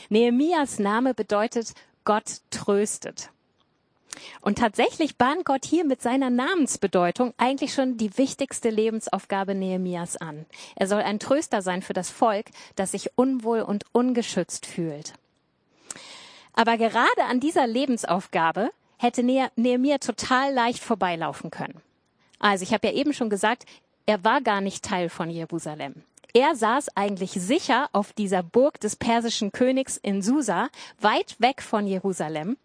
Nehemias 0.08 0.78
Name 0.78 1.14
bedeutet 1.14 1.74
Gott 2.04 2.40
tröstet. 2.50 3.30
Und 4.40 4.58
tatsächlich 4.58 5.16
bahnt 5.16 5.44
Gott 5.44 5.64
hier 5.64 5.84
mit 5.84 6.02
seiner 6.02 6.30
Namensbedeutung 6.30 7.32
eigentlich 7.36 7.72
schon 7.72 7.96
die 7.96 8.16
wichtigste 8.18 8.70
Lebensaufgabe 8.70 9.54
Nehemias 9.54 10.16
an. 10.16 10.46
Er 10.76 10.86
soll 10.86 11.02
ein 11.02 11.20
Tröster 11.20 11.62
sein 11.62 11.82
für 11.82 11.92
das 11.92 12.10
Volk, 12.10 12.46
das 12.76 12.92
sich 12.92 13.10
unwohl 13.16 13.60
und 13.62 13.84
ungeschützt 13.92 14.66
fühlt. 14.66 15.14
Aber 16.54 16.76
gerade 16.76 17.24
an 17.28 17.40
dieser 17.40 17.66
Lebensaufgabe 17.66 18.70
hätte 18.98 19.22
Nehemia 19.22 19.98
total 19.98 20.52
leicht 20.52 20.82
vorbeilaufen 20.82 21.50
können. 21.50 21.80
Also 22.40 22.64
ich 22.64 22.72
habe 22.72 22.88
ja 22.88 22.94
eben 22.94 23.12
schon 23.12 23.30
gesagt, 23.30 23.66
er 24.06 24.24
war 24.24 24.40
gar 24.40 24.60
nicht 24.60 24.84
Teil 24.84 25.08
von 25.08 25.30
Jerusalem. 25.30 26.02
Er 26.32 26.54
saß 26.54 26.96
eigentlich 26.96 27.32
sicher 27.32 27.88
auf 27.92 28.12
dieser 28.12 28.42
Burg 28.42 28.80
des 28.80 28.96
persischen 28.96 29.52
Königs 29.52 29.96
in 29.96 30.22
Susa, 30.22 30.68
weit 31.00 31.36
weg 31.38 31.60
von 31.62 31.86
Jerusalem 31.86 32.56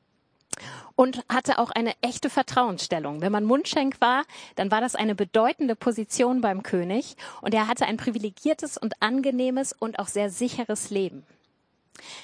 und 0.95 1.23
hatte 1.29 1.59
auch 1.59 1.71
eine 1.71 1.93
echte 2.01 2.29
Vertrauensstellung. 2.29 3.21
Wenn 3.21 3.31
man 3.31 3.43
Mundschenk 3.43 3.99
war, 3.99 4.23
dann 4.55 4.71
war 4.71 4.81
das 4.81 4.95
eine 4.95 5.15
bedeutende 5.15 5.75
Position 5.75 6.41
beim 6.41 6.63
König 6.63 7.17
und 7.41 7.53
er 7.53 7.67
hatte 7.67 7.85
ein 7.85 7.97
privilegiertes 7.97 8.77
und 8.77 9.01
angenehmes 9.01 9.73
und 9.73 9.99
auch 9.99 10.07
sehr 10.07 10.29
sicheres 10.29 10.91
Leben. 10.91 11.25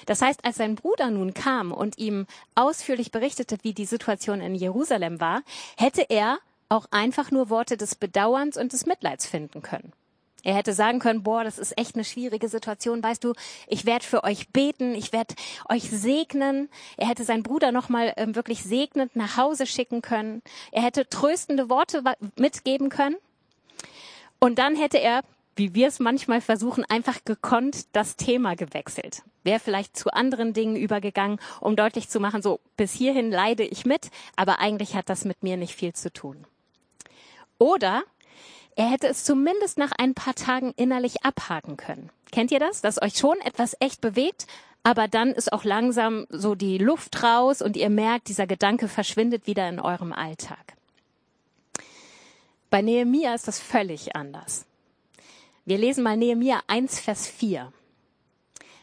Das 0.06 0.22
heißt, 0.22 0.44
als 0.44 0.56
sein 0.56 0.76
Bruder 0.76 1.10
nun 1.10 1.34
kam 1.34 1.72
und 1.72 1.98
ihm 1.98 2.26
ausführlich 2.54 3.10
berichtete, 3.10 3.58
wie 3.62 3.72
die 3.72 3.86
Situation 3.86 4.40
in 4.40 4.54
Jerusalem 4.54 5.20
war, 5.20 5.42
hätte 5.76 6.02
er 6.08 6.38
auch 6.72 6.86
einfach 6.90 7.30
nur 7.30 7.50
Worte 7.50 7.76
des 7.76 7.94
Bedauerns 7.94 8.56
und 8.56 8.72
des 8.72 8.86
Mitleids 8.86 9.26
finden 9.26 9.62
können. 9.62 9.92
Er 10.44 10.54
hätte 10.54 10.72
sagen 10.72 10.98
können, 10.98 11.22
boah, 11.22 11.44
das 11.44 11.58
ist 11.58 11.78
echt 11.78 11.94
eine 11.94 12.04
schwierige 12.04 12.48
Situation, 12.48 13.02
weißt 13.02 13.22
du, 13.22 13.32
ich 13.68 13.86
werde 13.86 14.04
für 14.04 14.24
euch 14.24 14.48
beten, 14.48 14.94
ich 14.94 15.12
werde 15.12 15.36
euch 15.68 15.88
segnen. 15.88 16.68
Er 16.96 17.06
hätte 17.06 17.22
seinen 17.22 17.44
Bruder 17.44 17.70
nochmal 17.70 18.12
ähm, 18.16 18.34
wirklich 18.34 18.64
segnend 18.64 19.14
nach 19.14 19.36
Hause 19.36 19.66
schicken 19.66 20.02
können. 20.02 20.42
Er 20.72 20.82
hätte 20.82 21.08
tröstende 21.08 21.70
Worte 21.70 22.02
mitgeben 22.36 22.88
können. 22.88 23.16
Und 24.40 24.58
dann 24.58 24.74
hätte 24.74 24.98
er 24.98 25.22
wie 25.54 25.74
wir 25.74 25.88
es 25.88 26.00
manchmal 26.00 26.40
versuchen, 26.40 26.84
einfach 26.86 27.24
gekonnt 27.24 27.94
das 27.94 28.16
Thema 28.16 28.56
gewechselt. 28.56 29.22
Wäre 29.44 29.60
vielleicht 29.60 29.96
zu 29.96 30.10
anderen 30.10 30.54
Dingen 30.54 30.76
übergegangen, 30.76 31.38
um 31.60 31.76
deutlich 31.76 32.08
zu 32.08 32.20
machen, 32.20 32.42
so 32.42 32.60
bis 32.76 32.92
hierhin 32.92 33.30
leide 33.30 33.64
ich 33.64 33.84
mit, 33.84 34.10
aber 34.34 34.60
eigentlich 34.60 34.94
hat 34.94 35.08
das 35.08 35.24
mit 35.24 35.42
mir 35.42 35.56
nicht 35.56 35.74
viel 35.74 35.92
zu 35.92 36.10
tun. 36.10 36.46
Oder 37.62 38.02
er 38.74 38.90
hätte 38.90 39.06
es 39.06 39.22
zumindest 39.22 39.78
nach 39.78 39.92
ein 39.96 40.14
paar 40.14 40.34
Tagen 40.34 40.72
innerlich 40.76 41.24
abhaken 41.24 41.76
können. 41.76 42.10
Kennt 42.32 42.50
ihr 42.50 42.58
das? 42.58 42.80
Dass 42.80 43.00
euch 43.00 43.16
schon 43.16 43.40
etwas 43.40 43.76
echt 43.78 44.00
bewegt, 44.00 44.48
aber 44.82 45.06
dann 45.06 45.30
ist 45.30 45.52
auch 45.52 45.62
langsam 45.62 46.26
so 46.28 46.56
die 46.56 46.78
Luft 46.78 47.22
raus 47.22 47.62
und 47.62 47.76
ihr 47.76 47.88
merkt, 47.88 48.26
dieser 48.26 48.48
Gedanke 48.48 48.88
verschwindet 48.88 49.46
wieder 49.46 49.68
in 49.68 49.78
eurem 49.78 50.12
Alltag. 50.12 50.74
Bei 52.68 52.82
Nehemia 52.82 53.32
ist 53.32 53.46
das 53.46 53.60
völlig 53.60 54.16
anders. 54.16 54.66
Wir 55.64 55.78
lesen 55.78 56.02
mal 56.02 56.16
Nehemia 56.16 56.62
1, 56.66 56.98
Vers 56.98 57.28
4. 57.28 57.72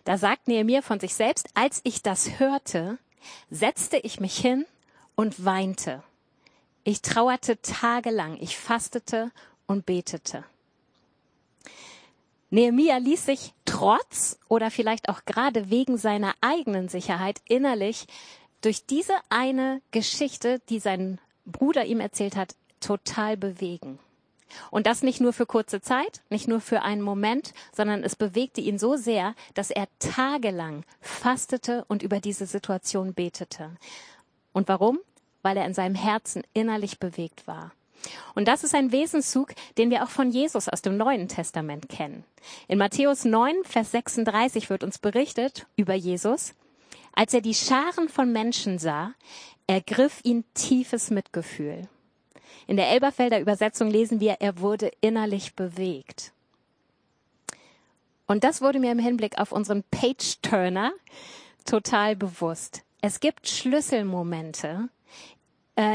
Da 0.05 0.17
sagt 0.17 0.47
Nehemia 0.47 0.81
von 0.81 1.01
sich 1.01 1.15
selbst, 1.15 1.49
als 1.53 1.81
ich 1.83 2.01
das 2.01 2.39
hörte, 2.39 2.97
setzte 3.49 3.97
ich 3.97 4.21
mich 4.21 4.37
hin 4.37 4.65
und 5.15 5.43
weinte. 5.43 6.01
Ich 6.89 7.03
trauerte 7.03 7.61
tagelang, 7.61 8.39
ich 8.41 8.57
fastete 8.57 9.29
und 9.67 9.85
betete. 9.85 10.43
Nehemia 12.49 12.97
ließ 12.97 13.27
sich 13.27 13.53
trotz 13.63 14.39
oder 14.47 14.71
vielleicht 14.71 15.07
auch 15.07 15.23
gerade 15.25 15.69
wegen 15.69 15.99
seiner 15.99 16.33
eigenen 16.41 16.89
Sicherheit 16.89 17.41
innerlich 17.47 18.07
durch 18.61 18.87
diese 18.87 19.13
eine 19.29 19.83
Geschichte, 19.91 20.61
die 20.69 20.79
sein 20.79 21.21
Bruder 21.45 21.85
ihm 21.85 21.99
erzählt 21.99 22.35
hat, 22.35 22.55
total 22.79 23.37
bewegen. 23.37 23.99
Und 24.71 24.87
das 24.87 25.03
nicht 25.03 25.21
nur 25.21 25.31
für 25.31 25.45
kurze 25.45 25.81
Zeit, 25.81 26.23
nicht 26.31 26.47
nur 26.47 26.59
für 26.59 26.81
einen 26.81 27.03
Moment, 27.03 27.53
sondern 27.71 28.03
es 28.03 28.15
bewegte 28.15 28.61
ihn 28.61 28.79
so 28.79 28.95
sehr, 28.95 29.35
dass 29.53 29.69
er 29.69 29.87
tagelang 29.99 30.85
fastete 31.01 31.85
und 31.87 32.01
über 32.01 32.19
diese 32.19 32.47
Situation 32.47 33.13
betete. 33.13 33.77
Und 34.53 34.67
warum? 34.67 34.97
Weil 35.41 35.57
er 35.57 35.65
in 35.65 35.73
seinem 35.73 35.95
Herzen 35.95 36.43
innerlich 36.53 36.99
bewegt 36.99 37.47
war. 37.47 37.71
Und 38.35 38.47
das 38.47 38.63
ist 38.63 38.75
ein 38.75 38.91
Wesenszug, 38.91 39.53
den 39.77 39.89
wir 39.89 40.03
auch 40.03 40.09
von 40.09 40.31
Jesus 40.31 40.69
aus 40.69 40.81
dem 40.81 40.97
Neuen 40.97 41.27
Testament 41.27 41.89
kennen. 41.89 42.23
In 42.67 42.77
Matthäus 42.77 43.25
9, 43.25 43.63
Vers 43.63 43.91
36 43.91 44.69
wird 44.69 44.83
uns 44.83 44.99
berichtet 44.99 45.65
über 45.75 45.93
Jesus. 45.93 46.53
Als 47.13 47.33
er 47.33 47.41
die 47.41 47.53
Scharen 47.53 48.07
von 48.07 48.31
Menschen 48.31 48.79
sah, 48.79 49.13
ergriff 49.67 50.21
ihn 50.23 50.45
tiefes 50.53 51.09
Mitgefühl. 51.09 51.87
In 52.67 52.77
der 52.77 52.89
Elberfelder 52.89 53.39
Übersetzung 53.39 53.89
lesen 53.89 54.19
wir, 54.19 54.37
er 54.39 54.59
wurde 54.59 54.91
innerlich 55.01 55.55
bewegt. 55.55 56.31
Und 58.27 58.43
das 58.43 58.61
wurde 58.61 58.79
mir 58.79 58.91
im 58.91 58.99
Hinblick 58.99 59.39
auf 59.39 59.51
unseren 59.51 59.83
Page-Turner 59.89 60.91
total 61.65 62.15
bewusst. 62.15 62.83
Es 63.01 63.19
gibt 63.19 63.47
Schlüsselmomente, 63.47 64.89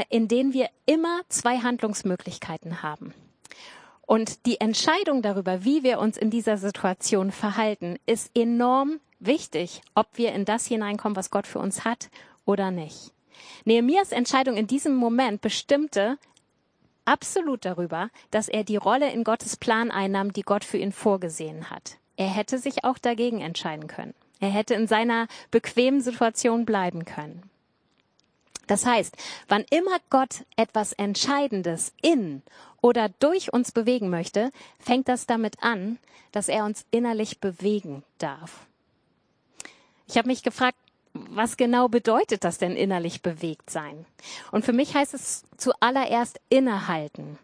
in 0.09 0.27
denen 0.27 0.53
wir 0.53 0.69
immer 0.85 1.21
zwei 1.29 1.59
Handlungsmöglichkeiten 1.59 2.81
haben. 2.81 3.13
Und 4.01 4.45
die 4.45 4.59
Entscheidung 4.61 5.21
darüber, 5.21 5.63
wie 5.63 5.83
wir 5.83 5.99
uns 5.99 6.17
in 6.17 6.29
dieser 6.29 6.57
Situation 6.57 7.31
verhalten, 7.31 7.97
ist 8.05 8.31
enorm 8.35 8.99
wichtig, 9.19 9.81
ob 9.95 10.07
wir 10.13 10.33
in 10.33 10.45
das 10.45 10.65
hineinkommen, 10.65 11.15
was 11.15 11.31
Gott 11.31 11.47
für 11.47 11.59
uns 11.59 11.85
hat 11.85 12.09
oder 12.45 12.71
nicht. 12.71 13.11
Nehemias 13.65 14.11
Entscheidung 14.11 14.57
in 14.57 14.67
diesem 14.67 14.95
Moment 14.95 15.41
bestimmte 15.41 16.17
absolut 17.05 17.65
darüber, 17.65 18.09
dass 18.31 18.47
er 18.47 18.63
die 18.63 18.77
Rolle 18.77 19.11
in 19.11 19.23
Gottes 19.23 19.57
Plan 19.57 19.91
einnahm, 19.91 20.33
die 20.33 20.41
Gott 20.41 20.63
für 20.63 20.77
ihn 20.77 20.91
vorgesehen 20.91 21.69
hat. 21.69 21.97
Er 22.17 22.27
hätte 22.27 22.57
sich 22.57 22.83
auch 22.83 22.97
dagegen 22.97 23.41
entscheiden 23.41 23.87
können. 23.87 24.13
Er 24.39 24.49
hätte 24.49 24.73
in 24.73 24.87
seiner 24.87 25.27
bequemen 25.51 26.01
Situation 26.01 26.65
bleiben 26.65 27.05
können. 27.05 27.49
Das 28.67 28.85
heißt, 28.85 29.15
wann 29.47 29.65
immer 29.69 29.97
Gott 30.09 30.45
etwas 30.55 30.93
Entscheidendes 30.93 31.93
in 32.01 32.41
oder 32.81 33.09
durch 33.19 33.53
uns 33.53 33.71
bewegen 33.71 34.09
möchte, 34.09 34.51
fängt 34.79 35.07
das 35.07 35.25
damit 35.25 35.61
an, 35.61 35.97
dass 36.31 36.49
er 36.49 36.65
uns 36.65 36.85
innerlich 36.91 37.39
bewegen 37.39 38.03
darf. 38.17 38.65
Ich 40.07 40.17
habe 40.17 40.27
mich 40.27 40.43
gefragt, 40.43 40.77
was 41.13 41.57
genau 41.57 41.87
bedeutet 41.87 42.43
das 42.43 42.57
denn 42.57 42.75
innerlich 42.75 43.21
bewegt 43.21 43.69
sein? 43.69 44.05
Und 44.51 44.65
für 44.65 44.73
mich 44.73 44.93
heißt 44.93 45.13
es 45.13 45.45
zuallererst 45.57 46.39
innehalten. 46.49 47.39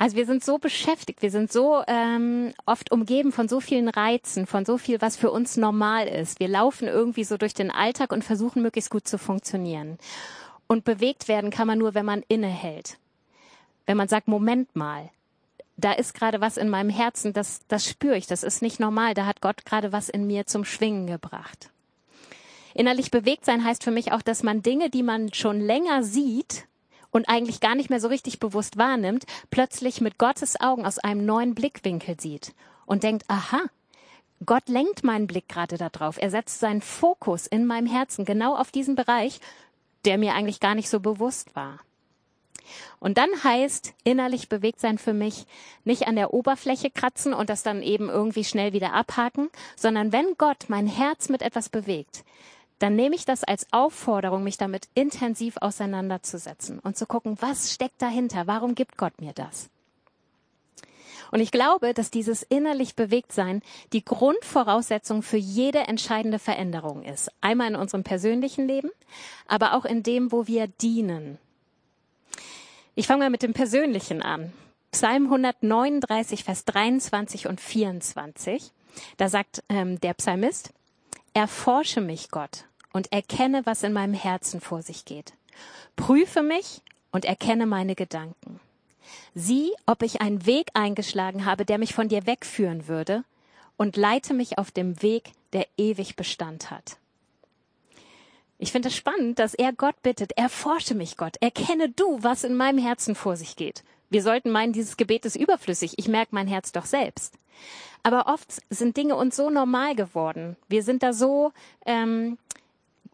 Also 0.00 0.16
wir 0.16 0.26
sind 0.26 0.44
so 0.44 0.58
beschäftigt, 0.58 1.22
wir 1.22 1.32
sind 1.32 1.50
so 1.50 1.82
ähm, 1.88 2.54
oft 2.66 2.92
umgeben 2.92 3.32
von 3.32 3.48
so 3.48 3.60
vielen 3.60 3.88
Reizen, 3.88 4.46
von 4.46 4.64
so 4.64 4.78
viel, 4.78 5.00
was 5.00 5.16
für 5.16 5.32
uns 5.32 5.56
normal 5.56 6.06
ist. 6.06 6.38
Wir 6.38 6.46
laufen 6.46 6.86
irgendwie 6.86 7.24
so 7.24 7.36
durch 7.36 7.52
den 7.52 7.72
Alltag 7.72 8.12
und 8.12 8.22
versuchen 8.22 8.62
möglichst 8.62 8.90
gut 8.90 9.08
zu 9.08 9.18
funktionieren. 9.18 9.98
Und 10.68 10.84
bewegt 10.84 11.26
werden 11.26 11.50
kann 11.50 11.66
man 11.66 11.78
nur, 11.78 11.94
wenn 11.94 12.06
man 12.06 12.22
innehält. 12.28 12.96
Wenn 13.86 13.96
man 13.96 14.06
sagt, 14.06 14.28
Moment 14.28 14.76
mal, 14.76 15.10
da 15.76 15.92
ist 15.92 16.14
gerade 16.14 16.40
was 16.40 16.58
in 16.58 16.68
meinem 16.68 16.90
Herzen, 16.90 17.32
das, 17.32 17.60
das 17.66 17.88
spüre 17.88 18.16
ich, 18.16 18.28
das 18.28 18.44
ist 18.44 18.62
nicht 18.62 18.78
normal, 18.78 19.14
da 19.14 19.26
hat 19.26 19.40
Gott 19.40 19.64
gerade 19.64 19.90
was 19.90 20.08
in 20.08 20.28
mir 20.28 20.46
zum 20.46 20.64
Schwingen 20.64 21.08
gebracht. 21.08 21.70
Innerlich 22.72 23.10
bewegt 23.10 23.44
sein 23.44 23.64
heißt 23.64 23.82
für 23.82 23.90
mich 23.90 24.12
auch, 24.12 24.22
dass 24.22 24.44
man 24.44 24.62
Dinge, 24.62 24.90
die 24.90 25.02
man 25.02 25.32
schon 25.32 25.58
länger 25.58 26.04
sieht 26.04 26.67
und 27.10 27.28
eigentlich 27.28 27.60
gar 27.60 27.74
nicht 27.74 27.90
mehr 27.90 28.00
so 28.00 28.08
richtig 28.08 28.40
bewusst 28.40 28.76
wahrnimmt, 28.76 29.24
plötzlich 29.50 30.00
mit 30.00 30.18
Gottes 30.18 30.60
Augen 30.60 30.86
aus 30.86 30.98
einem 30.98 31.24
neuen 31.24 31.54
Blickwinkel 31.54 32.20
sieht 32.20 32.54
und 32.86 33.02
denkt, 33.02 33.24
aha, 33.28 33.62
Gott 34.46 34.68
lenkt 34.68 35.02
meinen 35.04 35.26
Blick 35.26 35.48
gerade 35.48 35.78
darauf. 35.78 36.16
Er 36.20 36.30
setzt 36.30 36.60
seinen 36.60 36.80
Fokus 36.80 37.46
in 37.46 37.66
meinem 37.66 37.86
Herzen 37.86 38.24
genau 38.24 38.56
auf 38.56 38.70
diesen 38.70 38.94
Bereich, 38.94 39.40
der 40.04 40.16
mir 40.18 40.34
eigentlich 40.34 40.60
gar 40.60 40.74
nicht 40.74 40.88
so 40.88 41.00
bewusst 41.00 41.56
war. 41.56 41.80
Und 43.00 43.18
dann 43.18 43.30
heißt 43.42 43.94
innerlich 44.04 44.48
bewegt 44.48 44.80
sein 44.80 44.98
für 44.98 45.14
mich 45.14 45.46
nicht 45.84 46.06
an 46.06 46.16
der 46.16 46.34
Oberfläche 46.34 46.90
kratzen 46.90 47.32
und 47.32 47.50
das 47.50 47.62
dann 47.62 47.82
eben 47.82 48.08
irgendwie 48.08 48.44
schnell 48.44 48.72
wieder 48.72 48.92
abhaken, 48.92 49.48
sondern 49.76 50.12
wenn 50.12 50.34
Gott 50.36 50.66
mein 50.68 50.86
Herz 50.86 51.28
mit 51.28 51.42
etwas 51.42 51.68
bewegt, 51.68 52.24
dann 52.78 52.94
nehme 52.94 53.16
ich 53.16 53.24
das 53.24 53.44
als 53.44 53.66
Aufforderung, 53.72 54.44
mich 54.44 54.56
damit 54.56 54.88
intensiv 54.94 55.56
auseinanderzusetzen 55.60 56.78
und 56.78 56.96
zu 56.96 57.06
gucken, 57.06 57.36
was 57.40 57.72
steckt 57.72 58.00
dahinter? 58.00 58.46
Warum 58.46 58.74
gibt 58.74 58.96
Gott 58.96 59.20
mir 59.20 59.32
das? 59.32 59.68
Und 61.30 61.40
ich 61.40 61.50
glaube, 61.50 61.92
dass 61.92 62.10
dieses 62.10 62.42
innerlich 62.42 62.94
Bewegtsein 62.94 63.62
die 63.92 64.04
Grundvoraussetzung 64.04 65.22
für 65.22 65.36
jede 65.36 65.80
entscheidende 65.80 66.38
Veränderung 66.38 67.02
ist. 67.02 67.30
Einmal 67.40 67.68
in 67.68 67.76
unserem 67.76 68.02
persönlichen 68.02 68.66
Leben, 68.66 68.90
aber 69.46 69.74
auch 69.74 69.84
in 69.84 70.02
dem, 70.02 70.32
wo 70.32 70.46
wir 70.46 70.68
dienen. 70.68 71.38
Ich 72.94 73.06
fange 73.06 73.24
mal 73.24 73.30
mit 73.30 73.42
dem 73.42 73.52
Persönlichen 73.52 74.22
an. 74.22 74.52
Psalm 74.90 75.24
139, 75.24 76.44
Vers 76.44 76.64
23 76.64 77.46
und 77.46 77.60
24. 77.60 78.72
Da 79.18 79.28
sagt 79.28 79.62
ähm, 79.68 80.00
der 80.00 80.14
Psalmist, 80.14 80.72
Erforsche 81.34 82.00
mich, 82.00 82.30
Gott, 82.30 82.64
und 82.92 83.12
erkenne, 83.12 83.64
was 83.66 83.82
in 83.82 83.92
meinem 83.92 84.14
Herzen 84.14 84.60
vor 84.60 84.82
sich 84.82 85.04
geht. 85.04 85.34
Prüfe 85.96 86.42
mich 86.42 86.82
und 87.10 87.24
erkenne 87.24 87.66
meine 87.66 87.94
Gedanken. 87.94 88.60
Sieh, 89.34 89.72
ob 89.86 90.02
ich 90.02 90.20
einen 90.20 90.46
Weg 90.46 90.70
eingeschlagen 90.74 91.44
habe, 91.44 91.64
der 91.64 91.78
mich 91.78 91.94
von 91.94 92.08
dir 92.08 92.26
wegführen 92.26 92.88
würde, 92.88 93.24
und 93.76 93.96
leite 93.96 94.34
mich 94.34 94.58
auf 94.58 94.70
dem 94.70 95.02
Weg, 95.02 95.32
der 95.52 95.66
ewig 95.76 96.16
Bestand 96.16 96.70
hat. 96.70 96.96
Ich 98.58 98.72
finde 98.72 98.88
es 98.88 98.96
spannend, 98.96 99.38
dass 99.38 99.54
er 99.54 99.72
Gott 99.72 100.02
bittet, 100.02 100.32
erforsche 100.32 100.94
mich 100.94 101.16
Gott, 101.16 101.36
erkenne 101.40 101.88
du, 101.90 102.22
was 102.22 102.42
in 102.42 102.56
meinem 102.56 102.78
Herzen 102.78 103.14
vor 103.14 103.36
sich 103.36 103.54
geht. 103.54 103.84
Wir 104.10 104.22
sollten 104.22 104.50
meinen, 104.50 104.72
dieses 104.72 104.96
Gebet 104.96 105.24
ist 105.26 105.36
überflüssig. 105.36 105.94
Ich 105.96 106.08
merke 106.08 106.34
mein 106.34 106.48
Herz 106.48 106.72
doch 106.72 106.86
selbst. 106.86 107.34
Aber 108.02 108.26
oft 108.26 108.62
sind 108.70 108.96
Dinge 108.96 109.16
uns 109.16 109.36
so 109.36 109.50
normal 109.50 109.94
geworden. 109.94 110.56
Wir 110.68 110.82
sind 110.82 111.02
da 111.02 111.12
so 111.12 111.52
ähm, 111.84 112.38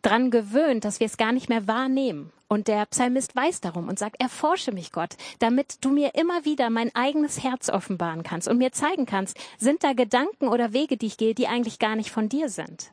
dran 0.05 0.31
gewöhnt, 0.31 0.85
dass 0.85 1.01
wir 1.01 1.07
es 1.07 1.17
gar 1.17 1.33
nicht 1.33 1.49
mehr 1.49 1.67
wahrnehmen. 1.67 2.33
Und 2.47 2.69
der 2.69 2.87
Psalmist 2.87 3.35
weiß 3.35 3.61
darum 3.63 3.89
und 3.89 3.99
sagt, 3.99 4.21
erforsche 4.21 4.71
mich 4.71 4.93
Gott, 4.93 5.17
damit 5.39 5.85
du 5.85 5.91
mir 5.91 6.15
immer 6.15 6.45
wieder 6.45 6.71
mein 6.71 6.95
eigenes 6.95 7.43
Herz 7.43 7.69
offenbaren 7.69 8.23
kannst 8.23 8.47
und 8.47 8.59
mir 8.59 8.73
zeigen 8.73 9.07
kannst, 9.07 9.37
sind 9.59 9.83
da 9.83 9.93
Gedanken 9.93 10.49
oder 10.49 10.73
Wege, 10.73 10.97
die 10.97 11.07
ich 11.07 11.17
gehe, 11.17 11.35
die 11.35 11.49
eigentlich 11.49 11.79
gar 11.79 11.97
nicht 11.97 12.11
von 12.11 12.29
dir 12.29 12.49
sind. 12.49 12.93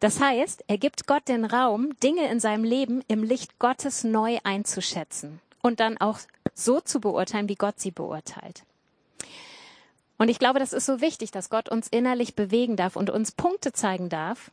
Das 0.00 0.20
heißt, 0.20 0.64
er 0.66 0.78
gibt 0.78 1.06
Gott 1.06 1.28
den 1.28 1.44
Raum, 1.44 1.98
Dinge 2.02 2.28
in 2.30 2.40
seinem 2.40 2.64
Leben 2.64 3.02
im 3.08 3.22
Licht 3.22 3.58
Gottes 3.58 4.04
neu 4.04 4.38
einzuschätzen 4.42 5.40
und 5.62 5.80
dann 5.80 5.98
auch 5.98 6.18
so 6.54 6.80
zu 6.80 7.00
beurteilen, 7.00 7.48
wie 7.48 7.54
Gott 7.54 7.78
sie 7.78 7.90
beurteilt. 7.90 8.64
Und 10.18 10.28
ich 10.28 10.38
glaube, 10.38 10.58
das 10.58 10.72
ist 10.72 10.86
so 10.86 11.00
wichtig, 11.00 11.30
dass 11.30 11.50
Gott 11.50 11.68
uns 11.68 11.88
innerlich 11.88 12.34
bewegen 12.34 12.76
darf 12.76 12.96
und 12.96 13.10
uns 13.10 13.32
Punkte 13.32 13.72
zeigen 13.72 14.08
darf, 14.08 14.50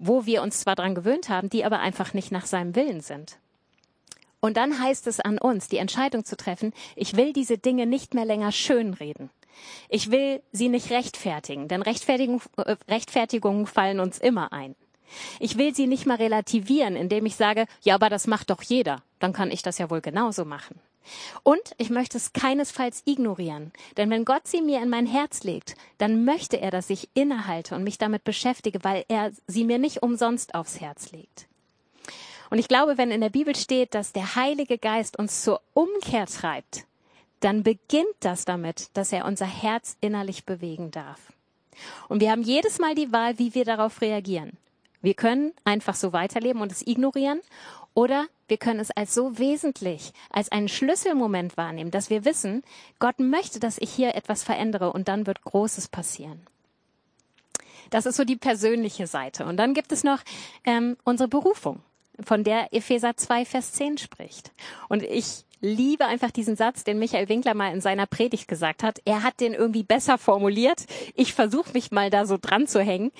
wo 0.00 0.26
wir 0.26 0.42
uns 0.42 0.60
zwar 0.60 0.74
dran 0.74 0.96
gewöhnt 0.96 1.28
haben, 1.28 1.50
die 1.50 1.64
aber 1.64 1.78
einfach 1.78 2.14
nicht 2.14 2.32
nach 2.32 2.46
seinem 2.46 2.74
Willen 2.74 3.02
sind. 3.02 3.38
Und 4.40 4.56
dann 4.56 4.80
heißt 4.80 5.06
es 5.06 5.20
an 5.20 5.38
uns, 5.38 5.68
die 5.68 5.76
Entscheidung 5.76 6.24
zu 6.24 6.36
treffen, 6.36 6.72
ich 6.96 7.16
will 7.16 7.32
diese 7.32 7.58
Dinge 7.58 7.86
nicht 7.86 8.14
mehr 8.14 8.24
länger 8.24 8.50
schönreden. 8.50 9.30
Ich 9.90 10.10
will 10.10 10.40
sie 10.52 10.70
nicht 10.70 10.90
rechtfertigen, 10.90 11.68
denn 11.68 11.82
Rechtfertigung, 11.82 12.40
äh, 12.56 12.76
Rechtfertigungen 12.88 13.66
fallen 13.66 14.00
uns 14.00 14.18
immer 14.18 14.52
ein. 14.54 14.74
Ich 15.38 15.58
will 15.58 15.74
sie 15.74 15.86
nicht 15.86 16.06
mal 16.06 16.16
relativieren, 16.16 16.96
indem 16.96 17.26
ich 17.26 17.36
sage, 17.36 17.66
ja, 17.82 17.94
aber 17.94 18.08
das 18.08 18.26
macht 18.26 18.48
doch 18.48 18.62
jeder. 18.62 19.02
Dann 19.18 19.34
kann 19.34 19.50
ich 19.50 19.62
das 19.62 19.76
ja 19.76 19.90
wohl 19.90 20.00
genauso 20.00 20.46
machen. 20.46 20.80
Und 21.42 21.60
ich 21.78 21.90
möchte 21.90 22.18
es 22.18 22.32
keinesfalls 22.32 23.02
ignorieren. 23.06 23.72
Denn 23.96 24.10
wenn 24.10 24.24
Gott 24.24 24.46
sie 24.46 24.62
mir 24.62 24.82
in 24.82 24.88
mein 24.88 25.06
Herz 25.06 25.42
legt, 25.42 25.74
dann 25.98 26.24
möchte 26.24 26.60
er, 26.60 26.70
dass 26.70 26.90
ich 26.90 27.08
innehalte 27.14 27.74
und 27.74 27.84
mich 27.84 27.98
damit 27.98 28.24
beschäftige, 28.24 28.84
weil 28.84 29.04
er 29.08 29.32
sie 29.46 29.64
mir 29.64 29.78
nicht 29.78 30.02
umsonst 30.02 30.54
aufs 30.54 30.80
Herz 30.80 31.12
legt. 31.12 31.46
Und 32.50 32.58
ich 32.58 32.68
glaube, 32.68 32.98
wenn 32.98 33.10
in 33.10 33.20
der 33.20 33.30
Bibel 33.30 33.54
steht, 33.54 33.94
dass 33.94 34.12
der 34.12 34.34
Heilige 34.34 34.76
Geist 34.76 35.18
uns 35.18 35.42
zur 35.42 35.60
Umkehr 35.72 36.26
treibt, 36.26 36.84
dann 37.38 37.62
beginnt 37.62 38.16
das 38.20 38.44
damit, 38.44 38.90
dass 38.94 39.12
er 39.12 39.24
unser 39.24 39.46
Herz 39.46 39.96
innerlich 40.00 40.44
bewegen 40.44 40.90
darf. 40.90 41.32
Und 42.08 42.20
wir 42.20 42.30
haben 42.30 42.42
jedes 42.42 42.78
Mal 42.78 42.94
die 42.94 43.12
Wahl, 43.12 43.38
wie 43.38 43.54
wir 43.54 43.64
darauf 43.64 44.00
reagieren. 44.02 44.58
Wir 45.00 45.14
können 45.14 45.52
einfach 45.64 45.94
so 45.94 46.12
weiterleben 46.12 46.60
und 46.60 46.72
es 46.72 46.86
ignorieren 46.86 47.40
oder 47.94 48.26
wir 48.50 48.58
können 48.58 48.80
es 48.80 48.90
als 48.90 49.14
so 49.14 49.38
wesentlich, 49.38 50.12
als 50.28 50.52
einen 50.52 50.68
Schlüsselmoment 50.68 51.56
wahrnehmen, 51.56 51.90
dass 51.90 52.10
wir 52.10 52.24
wissen, 52.24 52.62
Gott 52.98 53.18
möchte, 53.18 53.60
dass 53.60 53.78
ich 53.78 53.90
hier 53.90 54.14
etwas 54.14 54.42
verändere 54.42 54.92
und 54.92 55.08
dann 55.08 55.26
wird 55.26 55.42
Großes 55.42 55.88
passieren. 55.88 56.46
Das 57.90 58.06
ist 58.06 58.16
so 58.16 58.24
die 58.24 58.36
persönliche 58.36 59.06
Seite. 59.06 59.46
Und 59.46 59.56
dann 59.56 59.74
gibt 59.74 59.90
es 59.92 60.04
noch 60.04 60.20
ähm, 60.64 60.96
unsere 61.04 61.28
Berufung, 61.28 61.80
von 62.24 62.44
der 62.44 62.72
Epheser 62.72 63.16
2, 63.16 63.44
Vers 63.44 63.72
10 63.72 63.98
spricht. 63.98 64.52
Und 64.88 65.02
ich 65.02 65.44
liebe 65.60 66.06
einfach 66.06 66.30
diesen 66.30 66.56
Satz, 66.56 66.84
den 66.84 66.98
Michael 66.98 67.28
Winkler 67.28 67.54
mal 67.54 67.72
in 67.72 67.80
seiner 67.80 68.06
Predigt 68.06 68.48
gesagt 68.48 68.82
hat. 68.82 69.00
Er 69.04 69.22
hat 69.22 69.40
den 69.40 69.54
irgendwie 69.54 69.82
besser 69.82 70.18
formuliert. 70.18 70.86
Ich 71.14 71.34
versuche 71.34 71.72
mich 71.72 71.90
mal 71.90 72.10
da 72.10 72.26
so 72.26 72.38
dran 72.40 72.66
zu 72.66 72.80
hängen. 72.80 73.12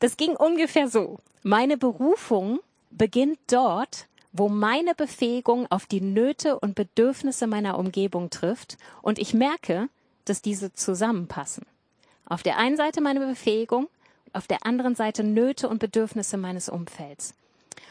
Das 0.00 0.16
ging 0.16 0.36
ungefähr 0.36 0.88
so. 0.88 1.18
Meine 1.42 1.76
Berufung 1.76 2.60
beginnt 2.90 3.38
dort, 3.48 4.06
wo 4.38 4.48
meine 4.48 4.94
Befähigung 4.94 5.66
auf 5.70 5.86
die 5.86 6.00
Nöte 6.00 6.58
und 6.58 6.74
Bedürfnisse 6.74 7.46
meiner 7.46 7.78
Umgebung 7.78 8.30
trifft 8.30 8.76
und 9.02 9.18
ich 9.18 9.34
merke, 9.34 9.88
dass 10.24 10.42
diese 10.42 10.72
zusammenpassen. 10.72 11.64
Auf 12.26 12.42
der 12.42 12.58
einen 12.58 12.76
Seite 12.76 13.00
meine 13.00 13.20
Befähigung, 13.20 13.88
auf 14.32 14.46
der 14.46 14.66
anderen 14.66 14.94
Seite 14.94 15.24
Nöte 15.24 15.68
und 15.68 15.78
Bedürfnisse 15.78 16.36
meines 16.36 16.68
Umfelds. 16.68 17.34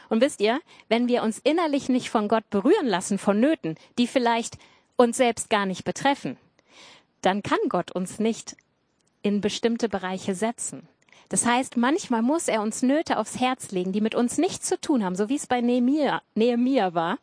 Und 0.09 0.21
wisst 0.21 0.41
ihr, 0.41 0.59
wenn 0.87 1.07
wir 1.07 1.23
uns 1.23 1.39
innerlich 1.39 1.89
nicht 1.89 2.09
von 2.09 2.27
Gott 2.27 2.47
berühren 2.49 2.87
lassen 2.87 3.17
von 3.17 3.39
Nöten, 3.39 3.75
die 3.97 4.07
vielleicht 4.07 4.57
uns 4.97 5.17
selbst 5.17 5.49
gar 5.49 5.65
nicht 5.65 5.83
betreffen, 5.83 6.37
dann 7.21 7.41
kann 7.41 7.59
Gott 7.69 7.91
uns 7.91 8.19
nicht 8.19 8.55
in 9.23 9.41
bestimmte 9.41 9.89
Bereiche 9.89 10.35
setzen. 10.35 10.87
Das 11.29 11.45
heißt, 11.45 11.77
manchmal 11.77 12.21
muss 12.21 12.47
er 12.47 12.61
uns 12.61 12.81
Nöte 12.81 13.17
aufs 13.17 13.39
Herz 13.39 13.71
legen, 13.71 13.91
die 13.91 14.01
mit 14.01 14.15
uns 14.15 14.37
nichts 14.37 14.67
zu 14.67 14.79
tun 14.79 15.03
haben, 15.03 15.15
so 15.15 15.29
wie 15.29 15.35
es 15.35 15.47
bei 15.47 15.61
Nehemia, 15.61 16.21
war. 16.93 17.17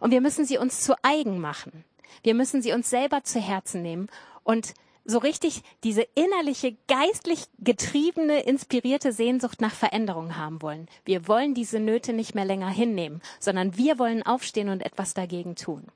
Und 0.00 0.10
wir 0.10 0.20
müssen 0.20 0.44
sie 0.44 0.58
uns 0.58 0.80
zu 0.80 0.94
eigen 1.02 1.38
machen. 1.40 1.84
Wir 2.22 2.34
müssen 2.34 2.62
sie 2.62 2.72
uns 2.72 2.88
selber 2.88 3.24
zu 3.24 3.40
Herzen 3.40 3.82
nehmen 3.82 4.08
und 4.44 4.74
so 5.04 5.18
richtig 5.18 5.62
diese 5.82 6.06
innerliche, 6.14 6.76
geistlich 6.86 7.46
getriebene, 7.58 8.40
inspirierte 8.40 9.12
Sehnsucht 9.12 9.60
nach 9.60 9.74
Veränderung 9.74 10.36
haben 10.36 10.62
wollen. 10.62 10.86
Wir 11.04 11.26
wollen 11.26 11.54
diese 11.54 11.80
Nöte 11.80 12.12
nicht 12.12 12.34
mehr 12.34 12.44
länger 12.44 12.68
hinnehmen, 12.68 13.20
sondern 13.40 13.76
wir 13.76 13.98
wollen 13.98 14.22
aufstehen 14.22 14.68
und 14.68 14.80
etwas 14.80 15.14
dagegen 15.14 15.56
tun. 15.56 15.86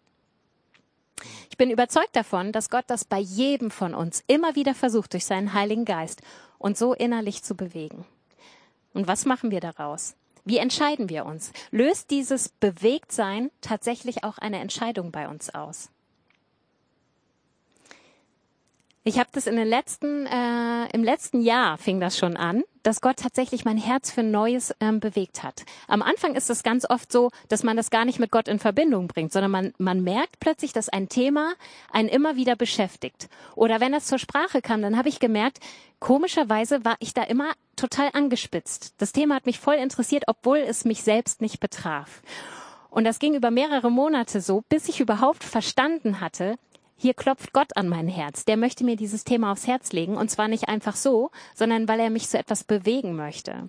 Ich 1.50 1.56
bin 1.56 1.70
überzeugt 1.70 2.14
davon, 2.14 2.52
dass 2.52 2.68
Gott 2.68 2.84
das 2.88 3.04
bei 3.04 3.18
jedem 3.18 3.70
von 3.70 3.94
uns 3.94 4.22
immer 4.26 4.54
wieder 4.54 4.74
versucht 4.74 5.12
durch 5.12 5.24
seinen 5.24 5.54
Heiligen 5.54 5.84
Geist 5.84 6.20
und 6.58 6.76
so 6.76 6.94
innerlich 6.94 7.42
zu 7.42 7.54
bewegen. 7.54 8.04
Und 8.92 9.06
was 9.06 9.26
machen 9.26 9.50
wir 9.50 9.60
daraus? 9.60 10.14
Wie 10.44 10.58
entscheiden 10.58 11.08
wir 11.08 11.26
uns? 11.26 11.52
Löst 11.70 12.10
dieses 12.10 12.48
Bewegtsein 12.48 13.50
tatsächlich 13.60 14.22
auch 14.24 14.38
eine 14.38 14.60
Entscheidung 14.60 15.10
bei 15.10 15.28
uns 15.28 15.52
aus? 15.54 15.90
Ich 19.08 19.20
habe 19.20 19.28
das 19.30 19.46
in 19.46 19.54
den 19.54 19.68
letzten, 19.68 20.26
äh, 20.26 20.88
im 20.92 21.04
letzten 21.04 21.40
Jahr 21.40 21.78
fing 21.78 22.00
das 22.00 22.18
schon 22.18 22.36
an, 22.36 22.64
dass 22.82 23.00
Gott 23.00 23.18
tatsächlich 23.18 23.64
mein 23.64 23.76
Herz 23.76 24.10
für 24.10 24.24
Neues 24.24 24.74
ähm, 24.80 24.98
bewegt 24.98 25.44
hat. 25.44 25.64
Am 25.86 26.02
Anfang 26.02 26.34
ist 26.34 26.50
es 26.50 26.64
ganz 26.64 26.84
oft 26.90 27.12
so, 27.12 27.30
dass 27.46 27.62
man 27.62 27.76
das 27.76 27.90
gar 27.90 28.04
nicht 28.04 28.18
mit 28.18 28.32
Gott 28.32 28.48
in 28.48 28.58
Verbindung 28.58 29.06
bringt, 29.06 29.32
sondern 29.32 29.52
man, 29.52 29.72
man 29.78 30.02
merkt 30.02 30.40
plötzlich, 30.40 30.72
dass 30.72 30.88
ein 30.88 31.08
Thema 31.08 31.54
einen 31.92 32.08
immer 32.08 32.34
wieder 32.34 32.56
beschäftigt. 32.56 33.28
Oder 33.54 33.78
wenn 33.78 33.92
das 33.92 34.06
zur 34.06 34.18
Sprache 34.18 34.60
kam, 34.60 34.82
dann 34.82 34.98
habe 34.98 35.08
ich 35.08 35.20
gemerkt, 35.20 35.60
komischerweise 36.00 36.84
war 36.84 36.96
ich 36.98 37.14
da 37.14 37.22
immer 37.22 37.52
total 37.76 38.10
angespitzt. 38.12 38.94
Das 38.98 39.12
Thema 39.12 39.36
hat 39.36 39.46
mich 39.46 39.60
voll 39.60 39.76
interessiert, 39.76 40.24
obwohl 40.26 40.58
es 40.58 40.84
mich 40.84 41.04
selbst 41.04 41.40
nicht 41.40 41.60
betraf. 41.60 42.22
Und 42.96 43.04
das 43.04 43.18
ging 43.18 43.34
über 43.34 43.50
mehrere 43.50 43.90
Monate 43.90 44.40
so, 44.40 44.62
bis 44.70 44.88
ich 44.88 45.00
überhaupt 45.00 45.44
verstanden 45.44 46.20
hatte, 46.22 46.56
hier 46.96 47.14
klopft 47.14 47.52
Gott 47.52 47.76
an 47.76 47.88
mein 47.88 48.08
Herz. 48.08 48.44
Der 48.44 48.56
möchte 48.56 48.84
mir 48.84 48.96
dieses 48.96 49.24
Thema 49.24 49.52
aufs 49.52 49.66
Herz 49.66 49.92
legen. 49.92 50.16
Und 50.16 50.30
zwar 50.30 50.48
nicht 50.48 50.68
einfach 50.68 50.96
so, 50.96 51.30
sondern 51.54 51.88
weil 51.88 52.00
er 52.00 52.10
mich 52.10 52.28
zu 52.28 52.38
etwas 52.38 52.64
bewegen 52.64 53.16
möchte. 53.16 53.68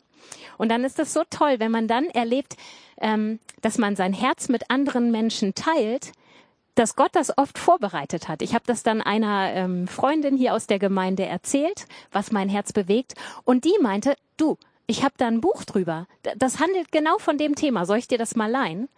Und 0.57 0.69
dann 0.69 0.83
ist 0.83 0.99
es 0.99 1.13
so 1.13 1.23
toll, 1.29 1.59
wenn 1.59 1.71
man 1.71 1.87
dann 1.87 2.05
erlebt, 2.05 2.55
ähm, 2.99 3.39
dass 3.61 3.77
man 3.77 3.95
sein 3.95 4.13
Herz 4.13 4.49
mit 4.49 4.71
anderen 4.71 5.11
Menschen 5.11 5.53
teilt, 5.55 6.11
dass 6.75 6.95
Gott 6.95 7.11
das 7.13 7.37
oft 7.37 7.57
vorbereitet 7.57 8.27
hat. 8.27 8.41
Ich 8.41 8.53
habe 8.53 8.63
das 8.65 8.83
dann 8.83 9.01
einer 9.01 9.51
ähm, 9.53 9.87
Freundin 9.87 10.37
hier 10.37 10.53
aus 10.53 10.67
der 10.67 10.79
Gemeinde 10.79 11.25
erzählt, 11.25 11.87
was 12.11 12.31
mein 12.31 12.49
Herz 12.49 12.71
bewegt. 12.71 13.15
Und 13.43 13.65
die 13.65 13.75
meinte, 13.81 14.15
du, 14.37 14.57
ich 14.85 15.03
habe 15.03 15.15
da 15.17 15.27
ein 15.27 15.41
Buch 15.41 15.63
drüber. 15.63 16.07
Das 16.37 16.59
handelt 16.59 16.91
genau 16.91 17.17
von 17.17 17.37
dem 17.37 17.55
Thema. 17.55 17.85
Soll 17.85 17.97
ich 17.97 18.07
dir 18.07 18.17
das 18.17 18.35
mal 18.35 18.49
leihen? 18.49 18.89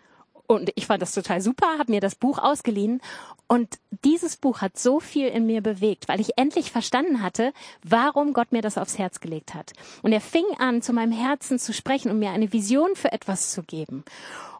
Und 0.51 0.71
ich 0.73 0.87
fand 0.87 0.99
das 0.99 1.13
total 1.13 1.41
super, 1.41 1.77
habe 1.77 1.91
mir 1.91 2.01
das 2.01 2.15
Buch 2.15 2.39
ausgeliehen. 2.39 3.01
Und 3.47 3.77
dieses 4.03 4.35
Buch 4.35 4.61
hat 4.61 4.79
so 4.79 4.99
viel 4.99 5.27
in 5.27 5.45
mir 5.45 5.61
bewegt, 5.61 6.07
weil 6.07 6.19
ich 6.19 6.39
endlich 6.39 6.71
verstanden 6.71 7.21
hatte, 7.21 7.53
warum 7.83 8.33
Gott 8.33 8.51
mir 8.51 8.63
das 8.63 8.79
aufs 8.79 8.97
Herz 8.97 9.19
gelegt 9.19 9.53
hat. 9.53 9.73
Und 10.01 10.11
er 10.11 10.21
fing 10.21 10.45
an, 10.57 10.81
zu 10.81 10.91
meinem 10.91 11.11
Herzen 11.11 11.59
zu 11.59 11.71
sprechen 11.71 12.09
und 12.09 12.17
mir 12.17 12.31
eine 12.31 12.51
Vision 12.51 12.95
für 12.95 13.11
etwas 13.11 13.51
zu 13.51 13.61
geben. 13.61 14.03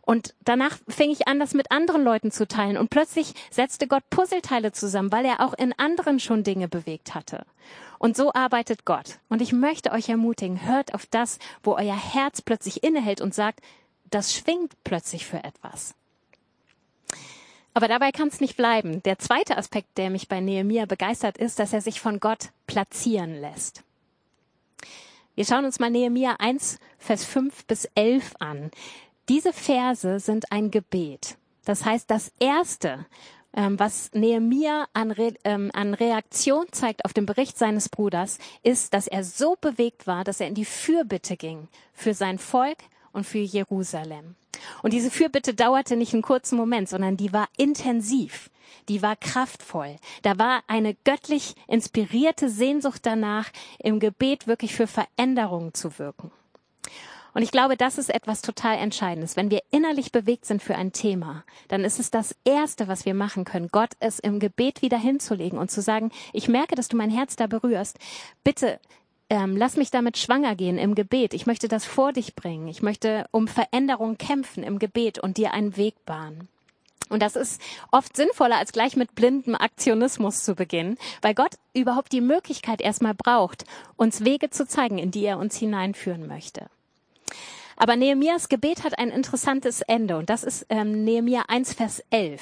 Und 0.04 0.36
danach 0.46 0.78
fing 0.88 1.10
ich 1.10 1.28
an, 1.28 1.40
das 1.40 1.56
mit 1.56 1.72
anderen 1.72 2.04
Leuten 2.04 2.30
zu 2.30 2.48
teilen. 2.48 2.78
Und 2.78 2.92
plötzlich 2.92 3.34
setzte 3.50 3.88
Gott 3.88 4.04
Puzzleteile 4.12 4.72
zusammen, 4.72 5.12
weil 5.12 5.26
er 5.26 5.40
auch 5.40 5.56
in 5.56 5.74
anderen 5.74 6.20
schon 6.20 6.44
Dinge 6.44 6.68
bewegt 6.68 7.16
hatte. 7.16 7.48
Und 7.98 8.16
so 8.16 8.32
arbeitet 8.34 8.86
Gott. 8.86 9.18
Und 9.28 9.42
ich 9.42 9.54
möchte 9.54 9.92
euch 9.92 10.08
ermutigen, 10.08 10.68
hört 10.68 10.94
auf 10.94 11.08
das, 11.08 11.40
wo 11.64 11.74
euer 11.74 11.98
Herz 11.98 12.44
plötzlich 12.44 12.84
innehält 12.84 13.22
und 13.22 13.34
sagt, 13.34 13.62
das 14.14 14.34
schwingt 14.34 14.74
plötzlich 14.84 15.26
für 15.26 15.44
etwas. 15.44 15.96
Aber 17.74 17.88
dabei 17.88 18.12
kann 18.12 18.28
es 18.28 18.42
nicht 18.42 18.58
bleiben. 18.58 19.04
Der 19.04 19.20
zweite 19.20 19.58
Aspekt, 19.58 19.98
der 19.98 20.10
mich 20.10 20.28
bei 20.28 20.40
Nehemia 20.40 20.86
begeistert, 20.86 21.38
ist, 21.38 21.60
dass 21.60 21.74
er 21.74 21.82
sich 21.82 22.02
von 22.02 22.20
Gott 22.20 22.50
platzieren 22.68 23.40
lässt. 23.40 23.84
Wir 25.36 25.46
schauen 25.46 25.64
uns 25.66 25.80
mal 25.80 25.90
Nehemia 25.90 26.36
1, 26.40 26.80
Vers 26.98 27.24
5 27.24 27.66
bis 27.66 27.86
11 27.96 28.34
an. 28.40 28.72
Diese 29.30 29.54
Verse 29.54 30.20
sind 30.20 30.52
ein 30.52 30.72
Gebet. 30.72 31.38
Das 31.64 31.86
heißt, 31.86 32.10
das 32.12 32.34
erste, 32.40 33.06
ähm, 33.54 33.80
was 33.80 34.12
Nehemia 34.14 34.88
an, 34.94 35.12
Re 35.12 35.36
ähm, 35.44 35.72
an 35.74 35.94
Reaktion 35.94 36.66
zeigt 36.72 37.06
auf 37.06 37.14
den 37.14 37.26
Bericht 37.26 37.58
seines 37.58 37.90
Bruders, 37.90 38.40
ist, 38.64 38.94
dass 38.94 39.08
er 39.08 39.24
so 39.24 39.56
bewegt 39.62 40.08
war, 40.08 40.24
dass 40.24 40.42
er 40.42 40.48
in 40.48 40.56
die 40.56 40.66
Fürbitte 40.66 41.38
ging 41.38 41.68
für 41.94 42.14
sein 42.14 42.40
Volk, 42.40 42.80
und 43.20 43.26
für 43.26 43.40
Jerusalem. 43.40 44.36
Und 44.82 44.94
diese 44.94 45.12
Fürbitte 45.12 45.54
dauerte 45.54 45.96
nicht 45.96 46.14
einen 46.14 46.22
kurzen 46.22 46.58
Moment, 46.58 46.90
sondern 46.90 47.18
die 47.18 47.32
war 47.32 47.48
intensiv, 47.58 48.50
die 48.88 49.02
war 49.02 49.16
kraftvoll. 49.16 49.96
Da 50.24 50.38
war 50.38 50.64
eine 50.68 50.96
göttlich 51.04 51.56
inspirierte 51.68 52.50
Sehnsucht 52.50 53.06
danach, 53.06 53.50
im 53.78 54.00
Gebet 54.00 54.48
wirklich 54.48 54.74
für 54.74 54.88
Veränderungen 54.88 55.74
zu 55.74 56.00
wirken. 56.00 56.32
Und 57.34 57.44
ich 57.44 57.52
glaube, 57.52 57.78
das 57.78 57.98
ist 57.98 58.10
etwas 58.10 58.42
total 58.42 58.78
Entscheidendes. 58.78 59.36
Wenn 59.36 59.52
wir 59.52 59.62
innerlich 59.70 60.12
bewegt 60.12 60.46
sind 60.46 60.64
für 60.64 60.76
ein 60.76 60.92
Thema, 60.92 61.44
dann 61.68 61.84
ist 61.84 62.00
es 62.00 62.10
das 62.10 62.36
Erste, 62.44 62.88
was 62.88 63.06
wir 63.06 63.14
machen 63.14 63.46
können, 63.46 63.70
Gott 63.72 63.92
es 64.00 64.20
im 64.20 64.40
Gebet 64.40 64.82
wieder 64.82 64.98
hinzulegen 64.98 65.60
und 65.60 65.70
zu 65.70 65.82
sagen, 65.82 66.12
ich 66.34 66.48
merke, 66.48 66.76
dass 66.76 66.88
du 66.88 66.98
mein 66.98 67.12
Herz 67.12 67.36
da 67.36 67.48
berührst. 67.48 68.00
Bitte 68.44 68.80
ähm, 69.30 69.56
lass 69.56 69.78
mich 69.78 69.92
damit 69.92 70.18
schwanger 70.18 70.56
gehen 70.56 70.78
im 70.78 70.96
Gebet. 70.96 71.34
Ich 71.34 71.46
möchte 71.46 71.68
das 71.68 71.86
vor 71.86 72.14
dich 72.14 72.36
bringen. 72.36 72.68
Ich 72.68 72.82
möchte 72.82 73.28
um 73.32 73.48
Veränderung 73.48 74.18
kämpfen 74.18 74.64
im 74.64 74.80
Gebet 74.80 75.20
und 75.20 75.38
dir 75.38 75.54
einen 75.54 75.78
Weg 75.78 76.04
bahnen. 76.06 76.48
Und 77.10 77.22
das 77.22 77.36
ist 77.36 77.60
oft 77.92 78.16
sinnvoller, 78.16 78.58
als 78.58 78.72
gleich 78.72 78.96
mit 78.96 79.16
blindem 79.16 79.56
Aktionismus 79.56 80.44
zu 80.44 80.56
beginnen, 80.56 80.98
weil 81.22 81.34
Gott 81.34 81.56
überhaupt 81.74 82.12
die 82.12 82.22
Möglichkeit 82.22 82.82
erstmal 82.82 83.16
braucht, 83.16 83.66
uns 83.98 84.24
Wege 84.24 84.52
zu 84.52 84.68
zeigen, 84.68 85.00
in 85.00 85.10
die 85.12 85.26
er 85.26 85.40
uns 85.40 85.58
hineinführen 85.58 86.28
möchte. 86.28 86.68
Aber 87.78 87.96
Nehemias 87.96 88.50
Gebet 88.50 88.84
hat 88.84 89.00
ein 89.00 89.10
interessantes 89.10 89.82
Ende 89.82 90.18
und 90.18 90.30
das 90.30 90.44
ist 90.44 90.66
ähm, 90.70 91.04
Nehemia 91.04 91.46
1, 91.48 91.74
Vers 91.74 92.04
11. 92.12 92.42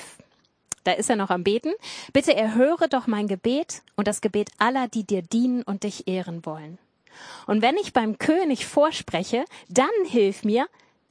da 0.87 0.93
ist 0.93 1.09
er 1.09 1.17
noch 1.17 1.29
am 1.29 1.43
Beten, 1.43 1.73
bitte 2.13 2.33
erhöre 2.33 2.87
doch 2.87 3.07
mein 3.07 3.27
Gebet 3.27 3.81
und 3.97 4.07
das 4.07 4.21
Gebet 4.21 4.49
aller, 4.57 4.87
die 4.87 5.03
dir 5.03 5.21
dienen 5.21 5.61
und 5.63 5.83
dich 5.83 6.07
ehren 6.07 6.45
wollen. 6.45 6.77
Und 7.45 7.61
wenn 7.61 7.75
ich 7.75 7.91
beim 7.91 8.17
König 8.17 8.65
vorspreche, 8.65 9.43
dann 9.67 9.89
hilf 10.05 10.45
mir, 10.45 10.67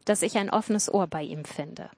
dass 0.07 0.23
ich 0.23 0.39
ein 0.39 0.49
offenes 0.49 0.93
Ohr 0.93 1.07
bei 1.07 1.23
ihm 1.23 1.45
finde. 1.45 1.91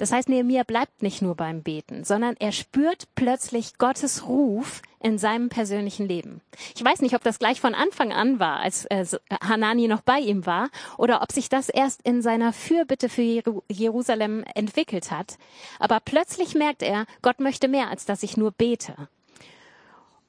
Das 0.00 0.12
heißt, 0.12 0.30
Nehemiah 0.30 0.62
bleibt 0.62 1.02
nicht 1.02 1.20
nur 1.20 1.34
beim 1.34 1.62
Beten, 1.62 2.04
sondern 2.04 2.34
er 2.38 2.52
spürt 2.52 3.06
plötzlich 3.16 3.76
Gottes 3.76 4.26
Ruf 4.26 4.80
in 4.98 5.18
seinem 5.18 5.50
persönlichen 5.50 6.08
Leben. 6.08 6.40
Ich 6.74 6.82
weiß 6.82 7.02
nicht, 7.02 7.14
ob 7.14 7.22
das 7.22 7.38
gleich 7.38 7.60
von 7.60 7.74
Anfang 7.74 8.10
an 8.10 8.40
war, 8.40 8.60
als 8.60 8.86
äh, 8.86 9.04
Hanani 9.46 9.88
noch 9.88 10.00
bei 10.00 10.18
ihm 10.18 10.46
war, 10.46 10.70
oder 10.96 11.20
ob 11.20 11.32
sich 11.32 11.50
das 11.50 11.68
erst 11.68 12.00
in 12.00 12.22
seiner 12.22 12.54
Fürbitte 12.54 13.10
für 13.10 13.42
Jerusalem 13.68 14.42
entwickelt 14.54 15.10
hat. 15.10 15.36
Aber 15.78 16.00
plötzlich 16.00 16.54
merkt 16.54 16.82
er, 16.82 17.04
Gott 17.20 17.38
möchte 17.38 17.68
mehr, 17.68 17.90
als 17.90 18.06
dass 18.06 18.22
ich 18.22 18.38
nur 18.38 18.52
bete. 18.52 18.94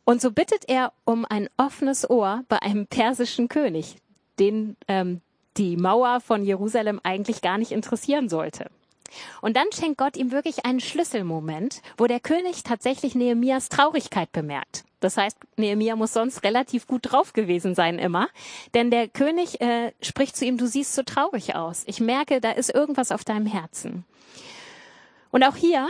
Und 0.04 0.20
so 0.20 0.32
bittet 0.32 0.68
er 0.68 0.92
um 1.06 1.24
ein 1.24 1.48
offenes 1.56 2.10
Ohr 2.10 2.44
bei 2.50 2.62
einem 2.62 2.88
persischen 2.88 3.48
König, 3.48 3.96
den 4.38 4.76
ähm, 4.90 5.22
die 5.56 5.78
Mauer 5.78 6.20
von 6.20 6.44
Jerusalem 6.44 7.00
eigentlich 7.04 7.42
gar 7.42 7.58
nicht 7.58 7.72
interessieren 7.72 8.28
sollte. 8.28 8.70
Und 9.42 9.56
dann 9.58 9.68
schenkt 9.74 9.98
Gott 9.98 10.18
ihm 10.18 10.32
wirklich 10.32 10.66
einen 10.66 10.80
Schlüsselmoment, 10.80 11.82
wo 11.98 12.08
der 12.08 12.20
König 12.20 12.64
tatsächlich 12.64 13.16
Nehemias 13.16 13.70
Traurigkeit 13.70 14.32
bemerkt. 14.32 14.84
Das 15.00 15.18
heißt, 15.18 15.38
Nehemia 15.58 15.96
muss 15.96 16.14
sonst 16.14 16.44
relativ 16.44 16.86
gut 16.86 17.12
drauf 17.12 17.34
gewesen 17.34 17.74
sein 17.74 17.98
immer, 17.98 18.30
denn 18.76 18.92
der 18.92 19.08
König 19.08 19.60
äh, 19.60 19.92
spricht 20.02 20.38
zu 20.38 20.46
ihm, 20.46 20.58
du 20.58 20.68
siehst 20.68 20.94
so 20.94 21.02
traurig 21.02 21.56
aus. 21.56 21.84
Ich 21.88 22.00
merke, 22.00 22.40
da 22.40 22.52
ist 22.52 22.74
irgendwas 22.74 23.12
auf 23.12 23.24
deinem 23.24 23.48
Herzen. 23.48 24.06
Und 25.32 25.44
auch 25.44 25.56
hier 25.56 25.90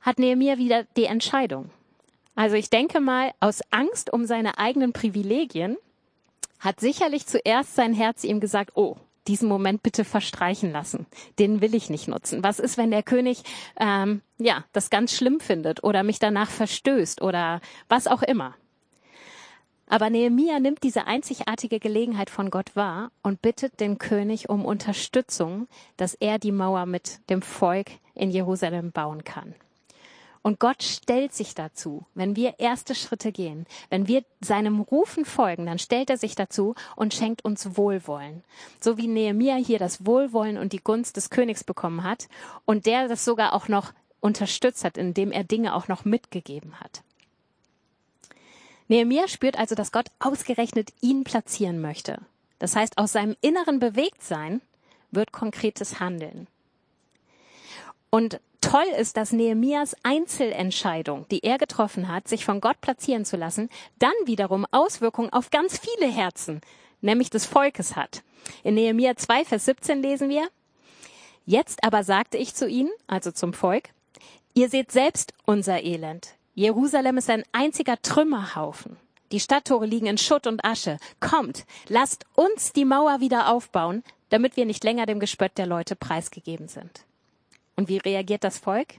hat 0.00 0.18
Nehemia 0.18 0.56
wieder 0.56 0.84
die 0.96 1.04
Entscheidung. 1.04 1.70
Also 2.34 2.56
ich 2.56 2.70
denke 2.70 3.00
mal, 3.00 3.32
aus 3.40 3.60
Angst 3.70 4.12
um 4.12 4.24
seine 4.24 4.58
eigenen 4.58 4.92
Privilegien 4.92 5.76
hat 6.60 6.80
sicherlich 6.80 7.26
zuerst 7.26 7.74
sein 7.74 7.92
Herz 7.92 8.24
ihm 8.24 8.40
gesagt, 8.40 8.72
oh, 8.76 8.96
diesen 9.28 9.48
Moment 9.48 9.82
bitte 9.82 10.04
verstreichen 10.04 10.72
lassen. 10.72 11.06
Den 11.38 11.60
will 11.60 11.74
ich 11.74 11.90
nicht 11.90 12.08
nutzen. 12.08 12.42
Was 12.42 12.58
ist, 12.58 12.78
wenn 12.78 12.90
der 12.90 13.02
König 13.02 13.42
ähm, 13.78 14.22
ja 14.38 14.64
das 14.72 14.90
ganz 14.90 15.12
schlimm 15.14 15.40
findet 15.40 15.84
oder 15.84 16.02
mich 16.02 16.18
danach 16.18 16.50
verstößt 16.50 17.22
oder 17.22 17.60
was 17.88 18.06
auch 18.06 18.22
immer? 18.22 18.54
Aber 19.90 20.10
Nehemia 20.10 20.60
nimmt 20.60 20.82
diese 20.82 21.06
einzigartige 21.06 21.80
Gelegenheit 21.80 22.28
von 22.28 22.50
Gott 22.50 22.76
wahr 22.76 23.10
und 23.22 23.40
bittet 23.40 23.80
den 23.80 23.98
König 23.98 24.50
um 24.50 24.64
Unterstützung, 24.64 25.66
dass 25.96 26.14
er 26.14 26.38
die 26.38 26.52
Mauer 26.52 26.84
mit 26.84 27.20
dem 27.30 27.40
Volk 27.40 27.86
in 28.14 28.30
Jerusalem 28.30 28.92
bauen 28.92 29.24
kann. 29.24 29.54
Und 30.42 30.60
Gott 30.60 30.82
stellt 30.82 31.34
sich 31.34 31.54
dazu, 31.54 32.06
wenn 32.14 32.36
wir 32.36 32.58
erste 32.58 32.94
Schritte 32.94 33.32
gehen, 33.32 33.66
wenn 33.90 34.08
wir 34.08 34.24
seinem 34.40 34.80
Rufen 34.80 35.24
folgen, 35.24 35.66
dann 35.66 35.78
stellt 35.78 36.10
er 36.10 36.16
sich 36.16 36.34
dazu 36.34 36.74
und 36.96 37.14
schenkt 37.14 37.44
uns 37.44 37.76
Wohlwollen. 37.76 38.44
So 38.80 38.96
wie 38.98 39.08
Nehemia 39.08 39.56
hier 39.56 39.78
das 39.78 40.06
Wohlwollen 40.06 40.58
und 40.58 40.72
die 40.72 40.82
Gunst 40.82 41.16
des 41.16 41.30
Königs 41.30 41.64
bekommen 41.64 42.04
hat 42.04 42.28
und 42.64 42.86
der 42.86 43.08
das 43.08 43.24
sogar 43.24 43.52
auch 43.52 43.68
noch 43.68 43.92
unterstützt 44.20 44.84
hat, 44.84 44.96
indem 44.96 45.32
er 45.32 45.44
Dinge 45.44 45.74
auch 45.74 45.88
noch 45.88 46.04
mitgegeben 46.04 46.80
hat. 46.80 47.02
Nehemia 48.88 49.28
spürt 49.28 49.58
also, 49.58 49.74
dass 49.74 49.92
Gott 49.92 50.08
ausgerechnet 50.18 50.92
ihn 51.00 51.24
platzieren 51.24 51.80
möchte. 51.80 52.20
Das 52.58 52.74
heißt, 52.74 52.98
aus 52.98 53.12
seinem 53.12 53.36
inneren 53.40 53.78
Bewegtsein 53.78 54.60
wird 55.10 55.32
konkretes 55.32 56.00
Handeln. 56.00 56.48
Und 58.10 58.40
toll 58.60 58.86
ist, 58.98 59.16
dass 59.16 59.32
Nehemias 59.32 59.96
Einzelentscheidung, 60.02 61.26
die 61.30 61.44
er 61.44 61.58
getroffen 61.58 62.08
hat, 62.08 62.28
sich 62.28 62.44
von 62.44 62.60
Gott 62.60 62.80
platzieren 62.80 63.24
zu 63.24 63.36
lassen, 63.36 63.68
dann 63.98 64.12
wiederum 64.24 64.66
Auswirkungen 64.70 65.32
auf 65.32 65.50
ganz 65.50 65.78
viele 65.78 66.10
Herzen, 66.10 66.60
nämlich 67.00 67.30
des 67.30 67.46
Volkes 67.46 67.96
hat. 67.96 68.22
In 68.64 68.74
Nehemia 68.74 69.16
2, 69.16 69.44
Vers 69.44 69.64
17 69.64 70.02
lesen 70.02 70.28
wir, 70.28 70.48
Jetzt 71.46 71.82
aber 71.82 72.04
sagte 72.04 72.36
ich 72.36 72.54
zu 72.54 72.68
ihnen, 72.68 72.90
also 73.06 73.30
zum 73.30 73.54
Volk, 73.54 73.88
ihr 74.52 74.68
seht 74.68 74.92
selbst 74.92 75.32
unser 75.46 75.82
Elend. 75.82 76.34
Jerusalem 76.54 77.16
ist 77.16 77.30
ein 77.30 77.44
einziger 77.52 78.02
Trümmerhaufen. 78.02 78.96
Die 79.32 79.40
Stadttore 79.40 79.86
liegen 79.86 80.06
in 80.06 80.18
Schutt 80.18 80.46
und 80.46 80.64
Asche. 80.64 80.98
Kommt, 81.20 81.64
lasst 81.88 82.26
uns 82.34 82.72
die 82.72 82.84
Mauer 82.84 83.20
wieder 83.20 83.50
aufbauen, 83.50 84.02
damit 84.28 84.56
wir 84.56 84.66
nicht 84.66 84.84
länger 84.84 85.06
dem 85.06 85.20
Gespött 85.20 85.56
der 85.56 85.66
Leute 85.66 85.96
preisgegeben 85.96 86.68
sind. 86.68 87.06
Und 87.78 87.88
wie 87.88 87.98
reagiert 87.98 88.42
das 88.42 88.58
Volk? 88.58 88.94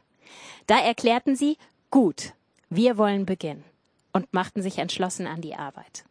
Da 0.65 0.79
erklärten 0.79 1.35
sie, 1.35 1.57
gut, 1.91 2.31
wir 2.69 2.97
wollen 2.97 3.25
beginnen 3.25 3.65
und 4.13 4.33
machten 4.33 4.61
sich 4.61 4.77
entschlossen 4.77 5.27
an 5.27 5.41
die 5.41 5.53
Arbeit. 5.53 6.05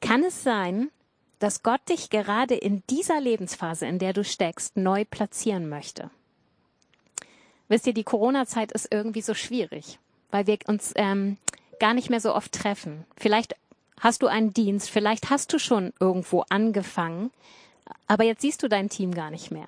Kann 0.00 0.24
es 0.24 0.42
sein, 0.42 0.90
dass 1.38 1.62
Gott 1.62 1.86
dich 1.90 2.08
gerade 2.08 2.54
in 2.54 2.82
dieser 2.88 3.20
Lebensphase, 3.20 3.84
in 3.84 3.98
der 3.98 4.14
du 4.14 4.24
steckst, 4.24 4.78
neu 4.78 5.04
platzieren 5.04 5.68
möchte? 5.68 6.10
Wisst 7.68 7.86
ihr, 7.86 7.92
die 7.92 8.02
Corona-Zeit 8.02 8.72
ist 8.72 8.88
irgendwie 8.90 9.20
so 9.20 9.34
schwierig, 9.34 9.98
weil 10.30 10.46
wir 10.46 10.56
uns 10.66 10.94
ähm, 10.96 11.36
gar 11.78 11.92
nicht 11.92 12.08
mehr 12.08 12.20
so 12.20 12.34
oft 12.34 12.52
treffen. 12.52 13.04
Vielleicht 13.18 13.54
hast 14.00 14.22
du 14.22 14.28
einen 14.28 14.54
Dienst, 14.54 14.88
vielleicht 14.88 15.28
hast 15.28 15.52
du 15.52 15.58
schon 15.58 15.92
irgendwo 16.00 16.42
angefangen, 16.48 17.32
aber 18.06 18.24
jetzt 18.24 18.40
siehst 18.40 18.62
du 18.62 18.68
dein 18.68 18.88
Team 18.88 19.12
gar 19.12 19.30
nicht 19.30 19.50
mehr. 19.50 19.66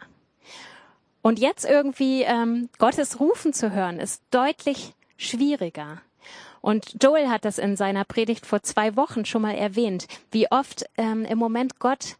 Und 1.26 1.40
jetzt 1.40 1.64
irgendwie 1.64 2.22
ähm, 2.22 2.68
Gottes 2.78 3.18
Rufen 3.18 3.52
zu 3.52 3.72
hören, 3.72 3.98
ist 3.98 4.22
deutlich 4.30 4.92
schwieriger. 5.16 6.00
Und 6.60 7.02
Joel 7.02 7.28
hat 7.28 7.44
das 7.44 7.58
in 7.58 7.76
seiner 7.76 8.04
Predigt 8.04 8.46
vor 8.46 8.62
zwei 8.62 8.94
Wochen 8.94 9.24
schon 9.24 9.42
mal 9.42 9.56
erwähnt, 9.56 10.06
wie 10.30 10.48
oft 10.52 10.84
ähm, 10.96 11.24
im 11.24 11.36
Moment 11.36 11.80
Gott 11.80 12.14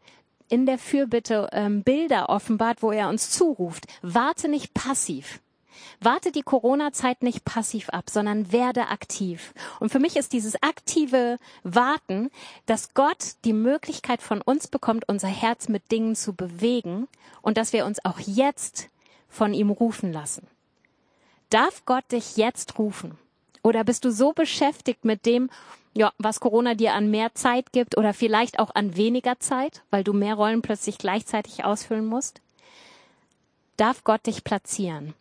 in 0.49 0.67
der 0.67 0.77
Fürbitte 0.77 1.49
ähm, 1.53 1.85
Bilder 1.85 2.31
offenbart, 2.31 2.83
wo 2.83 2.91
er 2.91 3.09
uns 3.09 3.31
zuruft. 3.31 3.87
Warte 4.03 4.49
nicht 4.49 4.75
passiv. 4.75 5.39
Warte 6.01 6.33
die 6.33 6.43
Corona-Zeit 6.43 7.23
nicht 7.23 7.45
passiv 7.45 7.91
ab, 7.91 8.11
sondern 8.11 8.51
werde 8.51 8.89
aktiv. 8.89 9.55
Und 9.79 9.91
für 9.93 10.01
mich 10.01 10.17
ist 10.17 10.33
dieses 10.33 10.61
aktive 10.65 11.39
Warten, 11.63 12.31
dass 12.67 12.93
Gott 12.95 13.37
die 13.45 13.53
Möglichkeit 13.53 14.21
von 14.21 14.43
uns 14.43 14.67
bekommt, 14.67 15.09
unser 15.09 15.29
Herz 15.29 15.69
mit 15.69 15.93
Dingen 15.93 16.17
zu 16.17 16.35
bewegen 16.35 17.07
und 17.41 17.57
dass 17.57 17.73
wir 17.73 17.87
uns 17.87 18.05
auch 18.05 18.19
jetzt 18.19 18.89
von 19.37 19.55
ihm 19.55 19.71
rufen 19.71 20.13
lassen. 20.13 20.47
Darf 21.51 21.85
Gott 21.85 22.11
dich 22.11 22.37
jetzt 22.37 22.79
rufen? 22.79 23.19
Oder 23.63 23.85
bist 23.85 24.05
du 24.05 24.11
so 24.11 24.33
beschäftigt 24.33 25.05
mit 25.05 25.27
dem, 25.27 25.51
ja, 25.95 26.13
was 26.19 26.41
Corona 26.41 26.75
dir 26.75 26.95
an 26.95 27.11
mehr 27.11 27.35
Zeit 27.35 27.73
gibt 27.73 27.97
oder 27.97 28.13
vielleicht 28.13 28.59
auch 28.59 28.75
an 28.75 28.97
weniger 28.97 29.39
Zeit, 29.39 29.83
weil 29.91 30.05
du 30.05 30.13
mehr 30.13 30.35
Rollen 30.35 30.63
plötzlich 30.63 30.99
gleichzeitig 30.99 31.65
ausfüllen 31.65 32.07
musst? 32.07 32.41
Darf 33.77 34.05
Gott 34.05 34.27
dich 34.27 34.43
platzieren? 34.45 35.15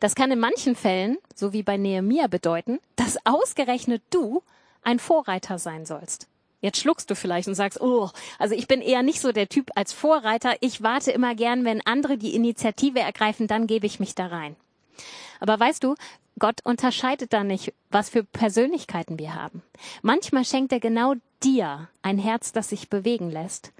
Das 0.00 0.14
kann 0.14 0.30
in 0.30 0.40
manchen 0.40 0.74
Fällen, 0.74 1.18
so 1.34 1.52
wie 1.52 1.62
bei 1.62 1.76
Nehemia 1.76 2.26
bedeuten, 2.26 2.80
dass 2.96 3.16
ausgerechnet 3.24 4.02
du 4.10 4.42
ein 4.82 4.98
Vorreiter 4.98 5.58
sein 5.58 5.86
sollst. 5.86 6.28
Jetzt 6.64 6.80
schluckst 6.80 7.10
du 7.10 7.14
vielleicht 7.14 7.46
und 7.46 7.54
sagst, 7.54 7.78
oh, 7.82 8.08
also 8.38 8.54
ich 8.54 8.66
bin 8.66 8.80
eher 8.80 9.02
nicht 9.02 9.20
so 9.20 9.32
der 9.32 9.50
Typ 9.50 9.70
als 9.74 9.92
Vorreiter. 9.92 10.54
Ich 10.60 10.82
warte 10.82 11.10
immer 11.10 11.34
gern, 11.34 11.66
wenn 11.66 11.84
andere 11.84 12.16
die 12.16 12.34
Initiative 12.34 13.00
ergreifen, 13.00 13.46
dann 13.46 13.66
gebe 13.66 13.84
ich 13.84 14.00
mich 14.00 14.14
da 14.14 14.28
rein. 14.28 14.56
Aber 15.40 15.60
weißt 15.60 15.84
du, 15.84 15.94
Gott 16.38 16.62
unterscheidet 16.64 17.34
da 17.34 17.44
nicht, 17.44 17.74
was 17.90 18.08
für 18.08 18.24
Persönlichkeiten 18.24 19.18
wir 19.18 19.34
haben. 19.34 19.62
Manchmal 20.00 20.46
schenkt 20.46 20.72
er 20.72 20.80
genau 20.80 21.16
dir 21.42 21.90
ein 22.00 22.16
Herz, 22.16 22.52
das 22.52 22.70
sich 22.70 22.88
bewegen 22.88 23.30
lässt. 23.30 23.74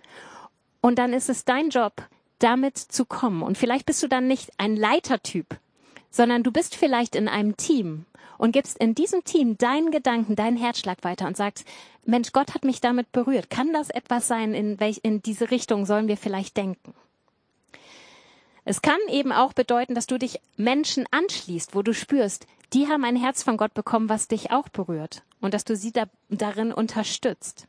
Und 0.82 0.98
dann 0.98 1.14
ist 1.14 1.30
es 1.30 1.46
dein 1.46 1.70
Job, 1.70 2.06
damit 2.38 2.76
zu 2.76 3.06
kommen. 3.06 3.42
Und 3.42 3.56
vielleicht 3.56 3.86
bist 3.86 4.02
du 4.02 4.08
dann 4.08 4.28
nicht 4.28 4.50
ein 4.58 4.76
Leitertyp, 4.76 5.56
sondern 6.10 6.42
du 6.42 6.52
bist 6.52 6.76
vielleicht 6.76 7.16
in 7.16 7.28
einem 7.28 7.56
Team 7.56 8.04
und 8.44 8.52
gibst 8.52 8.76
in 8.76 8.94
diesem 8.94 9.24
Team 9.24 9.56
deinen 9.56 9.90
Gedanken, 9.90 10.36
deinen 10.36 10.58
Herzschlag 10.58 11.02
weiter 11.02 11.26
und 11.26 11.34
sagst, 11.34 11.64
Mensch, 12.04 12.30
Gott 12.32 12.52
hat 12.52 12.62
mich 12.62 12.82
damit 12.82 13.10
berührt. 13.10 13.48
Kann 13.48 13.72
das 13.72 13.88
etwas 13.88 14.28
sein, 14.28 14.52
in 14.52 14.78
welch, 14.80 15.00
in 15.02 15.22
diese 15.22 15.50
Richtung 15.50 15.86
sollen 15.86 16.08
wir 16.08 16.18
vielleicht 16.18 16.58
denken? 16.58 16.92
Es 18.66 18.82
kann 18.82 18.98
eben 19.08 19.32
auch 19.32 19.54
bedeuten, 19.54 19.94
dass 19.94 20.06
du 20.06 20.18
dich 20.18 20.40
Menschen 20.58 21.06
anschließt, 21.10 21.74
wo 21.74 21.80
du 21.80 21.94
spürst, 21.94 22.46
die 22.74 22.86
haben 22.86 23.04
ein 23.04 23.16
Herz 23.16 23.42
von 23.42 23.56
Gott 23.56 23.72
bekommen, 23.72 24.10
was 24.10 24.28
dich 24.28 24.50
auch 24.50 24.68
berührt 24.68 25.22
und 25.40 25.54
dass 25.54 25.64
du 25.64 25.74
sie 25.74 25.92
da, 25.92 26.04
darin 26.28 26.70
unterstützt. 26.70 27.66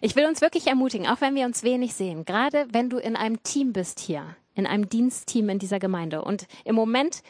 Ich 0.00 0.16
will 0.16 0.26
uns 0.26 0.40
wirklich 0.40 0.66
ermutigen, 0.66 1.06
auch 1.06 1.20
wenn 1.20 1.36
wir 1.36 1.46
uns 1.46 1.62
wenig 1.62 1.94
sehen, 1.94 2.24
gerade 2.24 2.66
wenn 2.72 2.90
du 2.90 2.98
in 2.98 3.14
einem 3.14 3.40
Team 3.44 3.72
bist 3.72 4.00
hier, 4.00 4.34
in 4.56 4.66
einem 4.66 4.88
Dienstteam 4.88 5.48
in 5.48 5.60
dieser 5.60 5.78
Gemeinde 5.78 6.22
und 6.22 6.48
im 6.64 6.74
Moment 6.74 7.22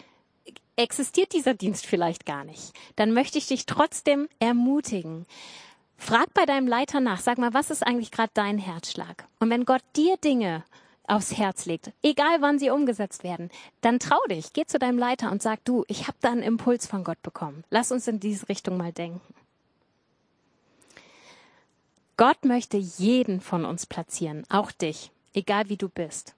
existiert 0.76 1.32
dieser 1.32 1.54
Dienst 1.54 1.86
vielleicht 1.86 2.26
gar 2.26 2.44
nicht, 2.44 2.72
dann 2.96 3.12
möchte 3.12 3.38
ich 3.38 3.46
dich 3.46 3.66
trotzdem 3.66 4.28
ermutigen. 4.38 5.26
Frag 5.96 6.32
bei 6.34 6.44
deinem 6.44 6.68
Leiter 6.68 7.00
nach, 7.00 7.20
sag 7.20 7.38
mal, 7.38 7.54
was 7.54 7.70
ist 7.70 7.86
eigentlich 7.86 8.10
gerade 8.10 8.30
dein 8.34 8.58
Herzschlag? 8.58 9.26
Und 9.40 9.50
wenn 9.50 9.64
Gott 9.64 9.82
dir 9.96 10.16
Dinge 10.18 10.64
aufs 11.08 11.36
Herz 11.36 11.66
legt, 11.66 11.92
egal 12.02 12.40
wann 12.42 12.58
sie 12.58 12.70
umgesetzt 12.70 13.24
werden, 13.24 13.50
dann 13.80 13.98
trau 13.98 14.18
dich, 14.28 14.52
geh 14.52 14.66
zu 14.66 14.78
deinem 14.78 14.98
Leiter 14.98 15.30
und 15.30 15.40
sag 15.40 15.64
du, 15.64 15.84
ich 15.88 16.06
habe 16.08 16.18
da 16.20 16.30
einen 16.30 16.42
Impuls 16.42 16.86
von 16.86 17.04
Gott 17.04 17.22
bekommen. 17.22 17.64
Lass 17.70 17.92
uns 17.92 18.06
in 18.08 18.20
diese 18.20 18.48
Richtung 18.48 18.76
mal 18.76 18.92
denken. 18.92 19.34
Gott 22.16 22.44
möchte 22.44 22.78
jeden 22.78 23.40
von 23.40 23.64
uns 23.64 23.86
platzieren, 23.86 24.44
auch 24.48 24.72
dich, 24.72 25.10
egal 25.34 25.68
wie 25.68 25.76
du 25.76 25.88
bist. 25.88 26.34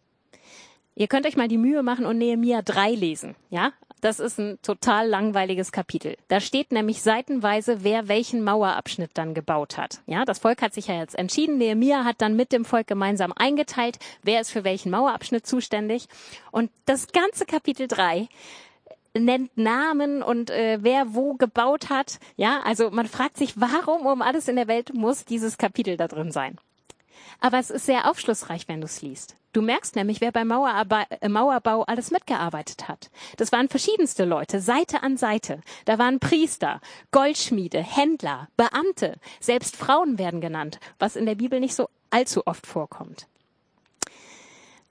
Ihr 0.96 1.06
könnt 1.06 1.26
euch 1.26 1.36
mal 1.36 1.46
die 1.46 1.58
Mühe 1.58 1.84
machen 1.84 2.04
und 2.04 2.18
Nehemiah 2.18 2.62
3 2.62 2.92
lesen, 2.92 3.36
ja? 3.50 3.72
Das 4.00 4.20
ist 4.20 4.38
ein 4.38 4.58
total 4.62 5.08
langweiliges 5.08 5.72
Kapitel. 5.72 6.16
Da 6.28 6.40
steht 6.40 6.70
nämlich 6.70 7.02
seitenweise, 7.02 7.82
wer 7.82 8.08
welchen 8.08 8.42
Mauerabschnitt 8.44 9.10
dann 9.14 9.34
gebaut 9.34 9.76
hat. 9.76 10.00
Ja, 10.06 10.24
das 10.24 10.38
Volk 10.38 10.62
hat 10.62 10.74
sich 10.74 10.86
ja 10.86 10.94
jetzt 10.98 11.18
entschieden. 11.18 11.58
Nehemiah 11.58 12.04
hat 12.04 12.20
dann 12.20 12.36
mit 12.36 12.52
dem 12.52 12.64
Volk 12.64 12.86
gemeinsam 12.86 13.32
eingeteilt, 13.32 13.98
wer 14.22 14.40
ist 14.40 14.50
für 14.50 14.64
welchen 14.64 14.90
Mauerabschnitt 14.90 15.46
zuständig. 15.46 16.06
Und 16.52 16.70
das 16.86 17.08
ganze 17.08 17.44
Kapitel 17.44 17.88
3 17.88 18.28
nennt 19.14 19.56
Namen 19.56 20.22
und 20.22 20.50
äh, 20.50 20.78
wer 20.82 21.14
wo 21.14 21.34
gebaut 21.34 21.90
hat. 21.90 22.18
Ja, 22.36 22.60
also 22.64 22.90
man 22.90 23.06
fragt 23.06 23.36
sich, 23.36 23.60
warum 23.60 24.06
um 24.06 24.22
alles 24.22 24.48
in 24.48 24.56
der 24.56 24.68
Welt 24.68 24.94
muss 24.94 25.24
dieses 25.24 25.58
Kapitel 25.58 25.96
da 25.96 26.08
drin 26.08 26.30
sein? 26.30 26.56
Aber 27.40 27.58
es 27.58 27.70
ist 27.70 27.86
sehr 27.86 28.08
aufschlussreich, 28.10 28.68
wenn 28.68 28.80
du 28.80 28.86
es 28.86 29.02
liest. 29.02 29.37
Du 29.52 29.62
merkst 29.62 29.96
nämlich, 29.96 30.20
wer 30.20 30.32
beim 30.32 30.50
äh, 30.50 31.28
Mauerbau 31.28 31.82
alles 31.84 32.10
mitgearbeitet 32.10 32.88
hat. 32.88 33.10
Das 33.36 33.50
waren 33.50 33.68
verschiedenste 33.68 34.24
Leute, 34.24 34.60
Seite 34.60 35.02
an 35.02 35.16
Seite. 35.16 35.60
Da 35.86 35.98
waren 35.98 36.20
Priester, 36.20 36.80
Goldschmiede, 37.10 37.82
Händler, 37.82 38.48
Beamte, 38.56 39.16
selbst 39.40 39.76
Frauen 39.76 40.18
werden 40.18 40.40
genannt, 40.40 40.80
was 40.98 41.16
in 41.16 41.26
der 41.26 41.34
Bibel 41.34 41.60
nicht 41.60 41.74
so 41.74 41.88
allzu 42.10 42.46
oft 42.46 42.66
vorkommt. 42.66 43.26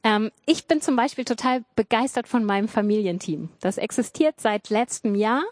Ähm, 0.03 0.31
ich 0.45 0.65
bin 0.65 0.81
zum 0.81 0.95
Beispiel 0.95 1.25
total 1.25 1.63
begeistert 1.75 2.27
von 2.27 2.43
meinem 2.43 2.67
Familienteam. 2.67 3.49
Das 3.59 3.77
existiert 3.77 4.39
seit 4.39 4.69
letztem 4.69 5.15
Jahr 5.15 5.43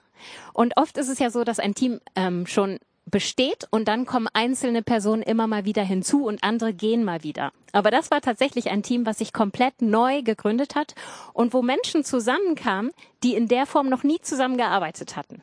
und 0.54 0.78
oft 0.78 0.98
ist 0.98 1.10
es 1.10 1.20
ja 1.20 1.30
so, 1.30 1.44
dass 1.44 1.60
ein 1.60 1.76
Team 1.76 2.00
ähm, 2.16 2.48
schon 2.48 2.80
besteht 3.06 3.68
und 3.70 3.88
dann 3.88 4.06
kommen 4.06 4.28
einzelne 4.34 4.82
Personen 4.82 5.22
immer 5.22 5.48
mal 5.48 5.66
wieder 5.66 5.84
hinzu 5.84 6.26
und 6.26 6.44
andere 6.44 6.74
gehen 6.74 7.04
mal 7.04 7.24
wieder. 7.24 7.52
Aber 7.72 7.92
das 7.92 8.12
war 8.12 8.22
tatsächlich 8.22 8.72
ein 8.72 8.84
Team, 8.84 9.06
was 9.06 9.20
sich 9.20 9.34
komplett 9.34 9.82
neu 9.82 10.22
gegründet 10.22 10.76
hat 10.76 10.96
und 11.34 11.54
wo 11.54 11.62
Menschen 11.62 12.04
zusammenkamen, 12.04 12.92
die 13.24 13.36
in 13.36 13.48
der 13.48 13.66
Form 13.66 13.90
noch 13.90 14.04
nie 14.04 14.20
zusammengearbeitet 14.22 15.16
hatten. 15.16 15.42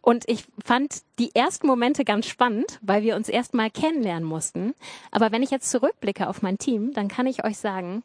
Und 0.00 0.28
ich 0.28 0.44
fand 0.64 1.02
die 1.20 1.34
ersten 1.34 1.68
Momente 1.68 2.04
ganz 2.04 2.26
spannend, 2.26 2.80
weil 2.82 3.04
wir 3.04 3.14
uns 3.14 3.28
erst 3.28 3.54
mal 3.54 3.70
kennenlernen 3.70 4.24
mussten. 4.24 4.74
Aber 5.12 5.30
wenn 5.30 5.44
ich 5.44 5.50
jetzt 5.50 5.70
zurückblicke 5.70 6.28
auf 6.28 6.42
mein 6.42 6.58
Team, 6.58 6.92
dann 6.92 7.06
kann 7.06 7.26
ich 7.26 7.44
euch 7.44 7.58
sagen, 7.58 8.02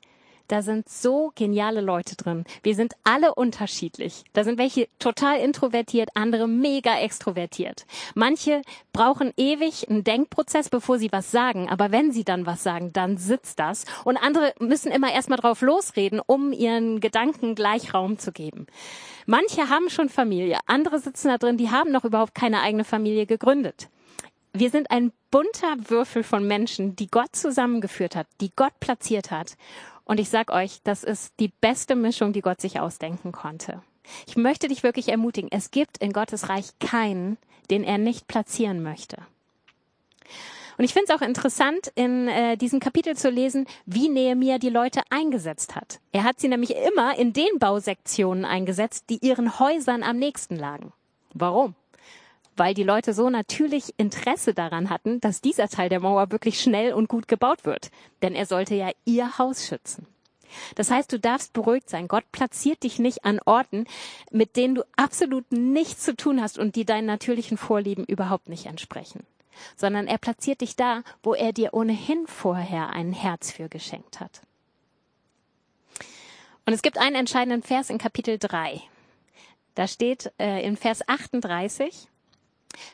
da 0.48 0.62
sind 0.62 0.90
so 0.90 1.32
geniale 1.36 1.82
Leute 1.82 2.16
drin. 2.16 2.46
Wir 2.64 2.76
sind 2.76 2.94
alle 3.04 3.36
unterschiedlich. 3.36 4.24
Da 4.34 4.44
sind 4.44 4.58
welche 4.58 4.88
total 5.00 5.40
introvertiert, 5.40 6.10
andere 6.14 6.48
mega 6.48 6.98
extrovertiert. 7.00 7.86
Manche 8.16 8.62
brauchen 8.94 9.34
ewig 9.38 9.90
einen 9.90 10.04
Denkprozess, 10.04 10.70
bevor 10.70 11.00
sie 11.00 11.12
was 11.12 11.32
sagen. 11.32 11.70
Aber 11.70 11.92
wenn 11.92 12.12
sie 12.12 12.24
dann 12.24 12.46
was 12.46 12.64
sagen, 12.64 12.94
dann 12.94 13.18
sitzt 13.18 13.60
das. 13.60 13.86
Und 14.04 14.18
andere 14.18 14.54
müssen 14.60 14.92
immer 14.92 15.12
erstmal 15.12 15.40
drauf 15.40 15.62
losreden, 15.62 16.22
um 16.26 16.54
ihren 16.54 17.00
Gedanken 17.00 17.56
gleich 17.56 17.94
Raum 17.94 18.18
zu 18.18 18.32
geben. 18.32 18.68
Manche 19.26 19.70
haben 19.70 19.90
schon 19.90 20.10
Familie. 20.10 20.60
Andere 20.68 21.00
sitzen 21.00 21.28
da 21.28 21.38
drin, 21.38 21.58
die 21.58 21.70
haben 21.70 21.92
noch 21.92 22.06
überhaupt 22.06 22.34
keine 22.34 22.62
eigene 22.62 22.86
Familie 22.86 23.26
gegründet. 23.26 23.90
Wir 24.54 24.70
sind 24.70 24.90
ein 24.90 25.12
bunter 25.30 25.76
Würfel 25.90 26.24
von 26.24 26.48
Menschen, 26.48 26.96
die 26.96 27.12
Gott 27.12 27.36
zusammengeführt 27.36 28.16
hat, 28.16 28.28
die 28.42 28.52
Gott 28.56 28.74
platziert 28.80 29.30
hat. 29.30 29.56
Und 30.08 30.22
ich 30.22 30.30
sag 30.30 30.52
euch, 30.52 30.80
das 30.86 31.04
ist 31.04 31.34
die 31.40 31.52
beste 31.60 31.96
Mischung, 31.96 32.32
die 32.32 32.42
Gott 32.42 32.62
sich 32.62 32.80
ausdenken 32.80 33.34
konnte. 33.34 33.82
Ich 34.26 34.38
möchte 34.38 34.70
dich 34.70 34.82
wirklich 34.82 35.10
ermutigen, 35.10 35.52
es 35.52 35.70
gibt 35.70 35.98
in 35.98 36.14
Gottes 36.14 36.48
Reich 36.48 36.68
keinen, 36.80 37.38
den 37.70 37.84
er 37.84 37.98
nicht 37.98 38.26
platzieren 38.28 38.82
möchte. 38.82 39.18
Und 40.78 40.86
ich 40.86 40.94
finde 40.94 41.12
es 41.12 41.20
auch 41.20 41.26
interessant, 41.26 41.92
in 41.96 42.30
äh, 42.30 42.56
diesem 42.56 42.80
Kapitel 42.80 43.18
zu 43.18 43.30
lesen, 43.30 43.68
wie 43.86 44.08
Nehemiah 44.08 44.60
die 44.60 44.70
Leute 44.70 45.02
eingesetzt 45.10 45.76
hat. 45.76 46.00
Er 46.14 46.24
hat 46.24 46.40
sie 46.40 46.48
nämlich 46.48 46.74
immer 46.76 47.18
in 47.18 47.34
den 47.34 47.60
Bausektionen 47.60 48.46
eingesetzt, 48.46 49.06
die 49.10 49.18
ihren 49.26 49.60
Häusern 49.60 50.04
am 50.04 50.18
nächsten 50.18 50.56
lagen. 50.56 50.94
Warum? 51.34 51.76
Weil 52.58 52.74
die 52.74 52.84
Leute 52.84 53.14
so 53.14 53.30
natürlich 53.30 53.94
Interesse 53.98 54.54
daran 54.54 54.90
hatten, 54.90 55.22
dass 55.22 55.42
dieser 55.42 55.70
Teil 55.70 55.90
der 55.90 56.00
Mauer 56.00 56.32
wirklich 56.32 56.60
schnell 56.60 56.94
und 56.94 57.08
gut 57.08 57.28
gebaut 57.28 57.66
wird. 57.66 57.92
Denn 58.22 58.36
er 58.36 58.46
sollte 58.46 58.76
ja 58.76 58.90
ihr 59.06 59.38
Haus 59.38 59.66
schützen. 59.66 60.08
Das 60.76 60.92
heißt, 60.92 61.12
du 61.12 61.20
darfst 61.20 61.54
beruhigt 61.54 61.90
sein. 61.90 62.08
Gott 62.08 62.24
platziert 62.32 62.84
dich 62.84 63.00
nicht 63.00 63.26
an 63.26 63.40
Orten, 63.46 63.86
mit 64.32 64.56
denen 64.56 64.76
du 64.76 64.84
absolut 64.96 65.52
nichts 65.52 66.04
zu 66.04 66.16
tun 66.16 66.42
hast 66.42 66.58
und 66.58 66.76
die 66.76 66.86
deinen 66.86 67.06
natürlichen 67.06 67.58
Vorlieben 67.58 68.06
überhaupt 68.06 68.50
nicht 68.50 68.66
entsprechen. 68.66 69.26
Sondern 69.76 70.08
er 70.08 70.18
platziert 70.18 70.62
dich 70.62 70.76
da, 70.76 71.04
wo 71.24 71.34
er 71.34 71.52
dir 71.52 71.74
ohnehin 71.74 72.28
vorher 72.28 72.90
ein 72.90 73.14
Herz 73.14 73.52
für 73.52 73.70
geschenkt 73.70 74.20
hat. 74.20 74.42
Und 76.66 76.74
es 76.74 76.82
gibt 76.82 76.98
einen 76.98 77.16
entscheidenden 77.16 77.64
Vers 77.64 77.90
in 77.90 77.98
Kapitel 77.98 78.38
3. 78.38 78.82
Da 79.76 79.88
steht 79.88 80.32
äh, 80.40 80.66
in 80.66 80.76
Vers 80.76 81.08
38, 81.08 82.08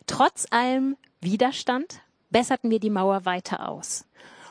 Trotz 0.07 0.47
allem 0.51 0.97
Widerstand 1.21 2.01
besserten 2.29 2.69
wir 2.69 2.79
die 2.79 2.89
Mauer 2.89 3.25
weiter 3.25 3.69
aus. 3.69 4.05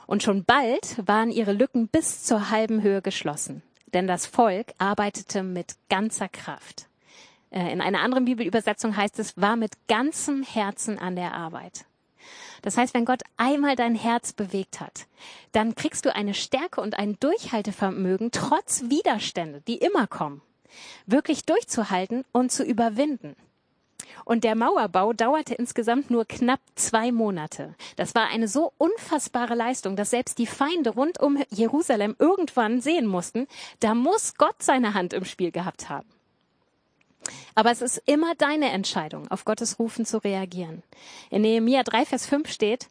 Und 0.06 0.22
schon 0.22 0.44
bald 0.44 1.06
waren 1.06 1.30
ihre 1.30 1.52
Lücken 1.52 1.88
bis 1.88 2.24
zur 2.24 2.50
halben 2.50 2.82
Höhe 2.82 3.02
geschlossen. 3.02 3.62
Denn 3.92 4.06
das 4.06 4.26
Volk 4.26 4.72
arbeitete 4.78 5.42
mit 5.42 5.76
ganzer 5.88 6.28
Kraft. 6.28 6.88
Äh, 7.50 7.72
in 7.72 7.80
einer 7.80 8.00
anderen 8.00 8.24
Bibelübersetzung 8.24 8.96
heißt 8.96 9.18
es, 9.18 9.36
war 9.36 9.56
mit 9.56 9.72
ganzem 9.88 10.42
Herzen 10.42 10.98
an 10.98 11.16
der 11.16 11.34
Arbeit. 11.34 11.84
Das 12.62 12.76
heißt, 12.76 12.94
wenn 12.94 13.04
Gott 13.04 13.22
einmal 13.36 13.76
dein 13.76 13.94
Herz 13.94 14.32
bewegt 14.32 14.80
hat, 14.80 15.06
dann 15.50 15.74
kriegst 15.74 16.04
du 16.04 16.14
eine 16.14 16.34
Stärke 16.34 16.80
und 16.80 16.96
ein 16.98 17.18
Durchhaltevermögen 17.18 18.30
trotz 18.30 18.84
Widerstände, 18.88 19.62
die 19.66 19.78
immer 19.78 20.06
kommen, 20.06 20.40
wirklich 21.06 21.44
durchzuhalten 21.44 22.24
und 22.32 22.52
zu 22.52 22.64
überwinden. 22.64 23.36
Und 24.24 24.44
der 24.44 24.54
Mauerbau 24.54 25.12
dauerte 25.12 25.54
insgesamt 25.54 26.10
nur 26.10 26.24
knapp 26.24 26.60
zwei 26.74 27.12
Monate. 27.12 27.74
Das 27.96 28.14
war 28.14 28.28
eine 28.28 28.48
so 28.48 28.72
unfassbare 28.78 29.54
Leistung, 29.54 29.96
dass 29.96 30.10
selbst 30.10 30.38
die 30.38 30.46
Feinde 30.46 30.90
rund 30.90 31.20
um 31.20 31.42
Jerusalem 31.50 32.16
irgendwann 32.18 32.80
sehen 32.80 33.06
mussten, 33.06 33.46
da 33.80 33.94
muss 33.94 34.34
Gott 34.34 34.62
seine 34.62 34.94
Hand 34.94 35.12
im 35.12 35.24
Spiel 35.24 35.50
gehabt 35.50 35.88
haben. 35.88 36.08
Aber 37.54 37.70
es 37.70 37.82
ist 37.82 38.02
immer 38.06 38.34
deine 38.34 38.70
Entscheidung, 38.70 39.28
auf 39.28 39.44
Gottes 39.44 39.78
Rufen 39.78 40.04
zu 40.06 40.18
reagieren. 40.18 40.82
In 41.30 41.42
Nehemiah 41.42 41.82
3, 41.82 42.06
Vers 42.06 42.26
5 42.26 42.50
steht, 42.50 42.88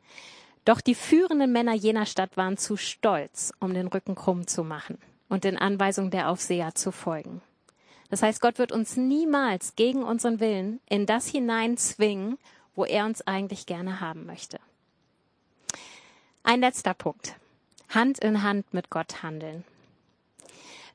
doch 0.65 0.81
die 0.81 0.95
führenden 0.95 1.51
Männer 1.51 1.73
jener 1.73 2.05
Stadt 2.05 2.37
waren 2.37 2.57
zu 2.57 2.77
stolz, 2.77 3.51
um 3.59 3.73
den 3.73 3.87
Rücken 3.87 4.15
krumm 4.15 4.47
zu 4.47 4.63
machen 4.63 4.99
und 5.27 5.43
den 5.43 5.57
Anweisungen 5.57 6.11
der 6.11 6.29
Aufseher 6.29 6.75
zu 6.75 6.91
folgen. 6.91 7.41
Das 8.11 8.21
heißt, 8.21 8.41
Gott 8.41 8.59
wird 8.59 8.73
uns 8.73 8.97
niemals 8.97 9.75
gegen 9.77 10.03
unseren 10.03 10.41
Willen 10.41 10.81
in 10.89 11.05
das 11.05 11.27
hinein 11.27 11.77
zwingen, 11.77 12.37
wo 12.75 12.83
er 12.83 13.05
uns 13.05 13.25
eigentlich 13.25 13.65
gerne 13.65 14.01
haben 14.01 14.25
möchte. 14.25 14.59
Ein 16.43 16.59
letzter 16.59 16.93
Punkt. 16.93 17.35
Hand 17.89 18.19
in 18.19 18.43
Hand 18.43 18.73
mit 18.73 18.89
Gott 18.89 19.23
handeln. 19.23 19.63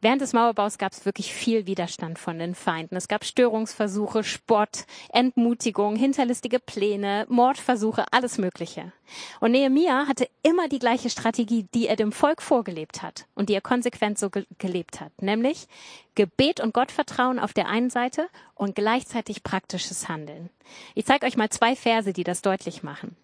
Während 0.06 0.22
des 0.22 0.34
Mauerbaus 0.34 0.78
gab 0.78 0.92
es 0.92 1.04
wirklich 1.04 1.34
viel 1.34 1.66
Widerstand 1.66 2.20
von 2.20 2.38
den 2.38 2.54
Feinden. 2.54 2.94
Es 2.94 3.08
gab 3.08 3.24
Störungsversuche, 3.24 4.22
Spott, 4.22 4.84
Entmutigung, 5.12 5.96
hinterlistige 5.96 6.60
Pläne, 6.60 7.26
Mordversuche, 7.28 8.04
alles 8.12 8.38
Mögliche. 8.38 8.92
Und 9.40 9.50
Nehemia 9.50 10.06
hatte 10.06 10.28
immer 10.44 10.68
die 10.68 10.78
gleiche 10.78 11.10
Strategie, 11.10 11.66
die 11.74 11.88
er 11.88 11.96
dem 11.96 12.12
Volk 12.12 12.40
vorgelebt 12.40 13.02
hat 13.02 13.26
und 13.34 13.48
die 13.48 13.54
er 13.54 13.60
konsequent 13.60 14.16
so 14.16 14.30
ge 14.30 14.46
gelebt 14.58 15.00
hat, 15.00 15.10
nämlich 15.20 15.66
Gebet 16.14 16.60
und 16.60 16.72
Gottvertrauen 16.72 17.40
auf 17.40 17.52
der 17.52 17.66
einen 17.66 17.90
Seite 17.90 18.28
und 18.54 18.76
gleichzeitig 18.76 19.42
praktisches 19.42 20.08
Handeln. 20.08 20.50
Ich 20.94 21.04
zeige 21.04 21.26
euch 21.26 21.36
mal 21.36 21.50
zwei 21.50 21.74
Verse, 21.74 22.12
die 22.12 22.22
das 22.22 22.42
deutlich 22.42 22.84
machen. 22.84 23.16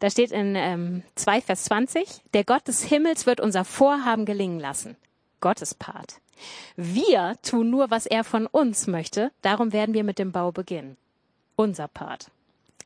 Da 0.00 0.08
steht 0.08 0.32
in 0.32 0.56
ähm, 0.56 1.02
2 1.16 1.42
Vers 1.42 1.64
20, 1.64 2.22
der 2.32 2.44
Gott 2.44 2.66
des 2.66 2.82
Himmels 2.82 3.26
wird 3.26 3.40
unser 3.40 3.66
Vorhaben 3.66 4.24
gelingen 4.24 4.58
lassen. 4.58 4.96
Gottes 5.44 5.74
Part. 5.74 6.22
Wir 6.74 7.36
tun 7.42 7.68
nur, 7.68 7.90
was 7.90 8.06
er 8.06 8.24
von 8.24 8.46
uns 8.46 8.86
möchte, 8.86 9.30
darum 9.42 9.74
werden 9.74 9.94
wir 9.94 10.02
mit 10.02 10.18
dem 10.18 10.32
Bau 10.32 10.52
beginnen. 10.52 10.96
Unser 11.54 11.86
Part. 11.86 12.30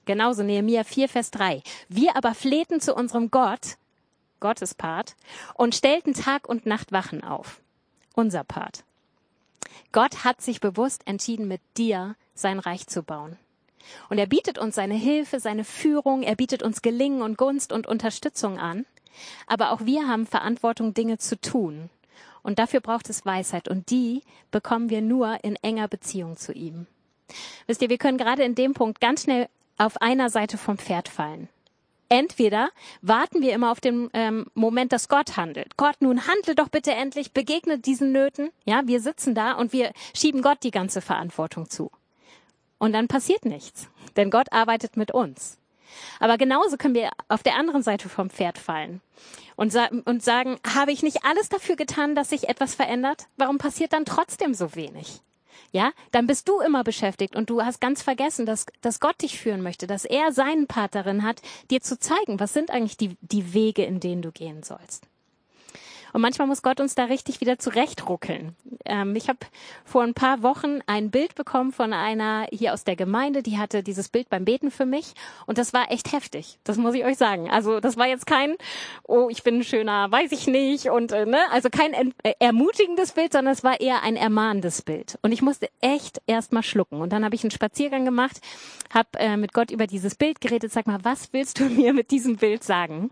Genauso 0.06 0.42
Nehemiah 0.42 0.82
4, 0.82 1.08
Vers 1.08 1.30
3. 1.30 1.62
Wir 1.88 2.16
aber 2.16 2.34
flehten 2.34 2.80
zu 2.80 2.96
unserem 2.96 3.30
Gott, 3.30 3.76
Gottes 4.40 4.74
Part, 4.74 5.14
und 5.54 5.76
stellten 5.76 6.14
Tag 6.14 6.48
und 6.48 6.66
Nacht 6.66 6.90
Wachen 6.90 7.22
auf. 7.22 7.60
Unser 8.16 8.42
Part. 8.42 8.82
Gott 9.92 10.24
hat 10.24 10.42
sich 10.42 10.60
bewusst 10.60 11.02
entschieden, 11.06 11.46
mit 11.46 11.60
dir 11.76 12.16
sein 12.34 12.58
Reich 12.58 12.88
zu 12.88 13.04
bauen. 13.04 13.36
Und 14.08 14.18
er 14.18 14.26
bietet 14.26 14.58
uns 14.58 14.74
seine 14.74 14.96
Hilfe, 14.96 15.38
seine 15.38 15.62
Führung, 15.62 16.24
er 16.24 16.34
bietet 16.34 16.64
uns 16.64 16.82
Gelingen 16.82 17.22
und 17.22 17.38
Gunst 17.38 17.70
und 17.70 17.86
Unterstützung 17.86 18.58
an. 18.58 18.84
Aber 19.46 19.70
auch 19.70 19.82
wir 19.84 20.08
haben 20.08 20.26
Verantwortung, 20.26 20.92
Dinge 20.92 21.18
zu 21.18 21.40
tun. 21.40 21.88
Und 22.48 22.58
dafür 22.58 22.80
braucht 22.80 23.10
es 23.10 23.26
Weisheit. 23.26 23.68
Und 23.68 23.90
die 23.90 24.22
bekommen 24.50 24.88
wir 24.88 25.02
nur 25.02 25.44
in 25.44 25.56
enger 25.56 25.86
Beziehung 25.86 26.38
zu 26.38 26.54
ihm. 26.54 26.86
Wisst 27.66 27.82
ihr, 27.82 27.90
wir 27.90 27.98
können 27.98 28.16
gerade 28.16 28.42
in 28.42 28.54
dem 28.54 28.72
Punkt 28.72 29.02
ganz 29.02 29.24
schnell 29.24 29.50
auf 29.76 30.00
einer 30.00 30.30
Seite 30.30 30.56
vom 30.56 30.78
Pferd 30.78 31.10
fallen. 31.10 31.50
Entweder 32.08 32.70
warten 33.02 33.42
wir 33.42 33.52
immer 33.52 33.70
auf 33.70 33.82
den 33.82 34.08
ähm, 34.14 34.46
Moment, 34.54 34.92
dass 34.92 35.10
Gott 35.10 35.36
handelt. 35.36 35.76
Gott, 35.76 35.96
nun 36.00 36.26
handle 36.26 36.54
doch 36.54 36.70
bitte 36.70 36.92
endlich, 36.92 37.32
begegnet 37.32 37.84
diesen 37.84 38.12
Nöten. 38.12 38.48
Ja, 38.64 38.80
wir 38.86 39.02
sitzen 39.02 39.34
da 39.34 39.52
und 39.52 39.74
wir 39.74 39.92
schieben 40.16 40.40
Gott 40.40 40.62
die 40.62 40.70
ganze 40.70 41.02
Verantwortung 41.02 41.68
zu. 41.68 41.90
Und 42.78 42.94
dann 42.94 43.08
passiert 43.08 43.44
nichts, 43.44 43.90
denn 44.16 44.30
Gott 44.30 44.54
arbeitet 44.54 44.96
mit 44.96 45.10
uns. 45.10 45.58
Aber 46.18 46.38
genauso 46.38 46.78
können 46.78 46.94
wir 46.94 47.10
auf 47.28 47.42
der 47.42 47.56
anderen 47.56 47.82
Seite 47.82 48.08
vom 48.08 48.30
Pferd 48.30 48.56
fallen 48.56 49.02
und, 49.58 49.70
sa 49.70 49.88
und 50.04 50.22
sagen, 50.22 50.56
habe 50.66 50.92
ich 50.92 51.02
nicht 51.02 51.24
alles 51.24 51.48
dafür 51.50 51.76
getan, 51.76 52.14
dass 52.14 52.30
sich 52.30 52.48
etwas 52.48 52.74
verändert? 52.74 53.26
Warum 53.36 53.58
passiert 53.58 53.92
dann 53.92 54.06
trotzdem 54.06 54.54
so 54.54 54.74
wenig? 54.74 55.20
ja, 55.72 55.92
dann 56.12 56.26
bist 56.26 56.48
du 56.48 56.60
immer 56.60 56.84
beschäftigt 56.84 57.36
und 57.36 57.50
du 57.50 57.62
hast 57.62 57.80
ganz 57.80 58.02
vergessen, 58.02 58.46
dass, 58.46 58.66
dass 58.80 59.00
Gott 59.00 59.20
dich 59.20 59.38
führen 59.38 59.62
möchte, 59.62 59.86
dass 59.86 60.04
er 60.04 60.32
seinen 60.32 60.66
Part 60.66 60.94
darin 60.94 61.22
hat, 61.22 61.42
dir 61.70 61.80
zu 61.80 61.98
zeigen, 61.98 62.40
was 62.40 62.52
sind 62.52 62.70
eigentlich 62.70 62.96
die, 62.96 63.16
die 63.20 63.52
Wege, 63.52 63.84
in 63.84 64.00
denen 64.00 64.22
du 64.22 64.32
gehen 64.32 64.62
sollst. 64.62 65.06
Und 66.12 66.22
manchmal 66.22 66.48
muss 66.48 66.62
Gott 66.62 66.80
uns 66.80 66.94
da 66.94 67.04
richtig 67.04 67.40
wieder 67.40 67.58
zurechtruckeln. 67.58 68.56
Ähm, 68.84 69.14
ich 69.16 69.28
habe 69.28 69.38
vor 69.84 70.02
ein 70.02 70.14
paar 70.14 70.42
Wochen 70.42 70.80
ein 70.86 71.10
Bild 71.10 71.34
bekommen 71.34 71.72
von 71.72 71.92
einer 71.92 72.46
hier 72.50 72.72
aus 72.72 72.84
der 72.84 72.96
Gemeinde, 72.96 73.42
die 73.42 73.58
hatte 73.58 73.82
dieses 73.82 74.08
Bild 74.08 74.28
beim 74.30 74.44
Beten 74.44 74.70
für 74.70 74.86
mich 74.86 75.14
und 75.46 75.58
das 75.58 75.72
war 75.72 75.90
echt 75.90 76.12
heftig. 76.12 76.58
Das 76.64 76.76
muss 76.76 76.94
ich 76.94 77.04
euch 77.04 77.18
sagen. 77.18 77.50
Also 77.50 77.80
das 77.80 77.96
war 77.96 78.06
jetzt 78.06 78.26
kein, 78.26 78.56
oh, 79.04 79.28
ich 79.30 79.42
bin 79.42 79.62
schöner, 79.62 80.10
weiß 80.10 80.32
ich 80.32 80.46
nicht 80.46 80.90
und 80.90 81.12
äh, 81.12 81.26
ne, 81.26 81.38
also 81.52 81.68
kein 81.70 81.92
äh, 81.92 82.32
ermutigendes 82.38 83.12
Bild, 83.12 83.32
sondern 83.32 83.52
es 83.52 83.64
war 83.64 83.80
eher 83.80 84.02
ein 84.02 84.16
ermahnendes 84.16 84.82
Bild. 84.82 85.18
Und 85.22 85.32
ich 85.32 85.42
musste 85.42 85.68
echt 85.80 86.20
erst 86.26 86.52
mal 86.52 86.62
schlucken. 86.62 87.00
Und 87.00 87.12
dann 87.12 87.24
habe 87.24 87.34
ich 87.34 87.44
einen 87.44 87.50
Spaziergang 87.50 88.04
gemacht, 88.04 88.40
habe 88.92 89.08
äh, 89.18 89.36
mit 89.36 89.52
Gott 89.52 89.70
über 89.70 89.86
dieses 89.86 90.14
Bild 90.14 90.40
geredet. 90.40 90.72
Sag 90.72 90.86
mal, 90.86 91.00
was 91.02 91.32
willst 91.32 91.60
du 91.60 91.64
mir 91.68 91.92
mit 91.92 92.10
diesem 92.10 92.36
Bild 92.36 92.64
sagen? 92.64 93.10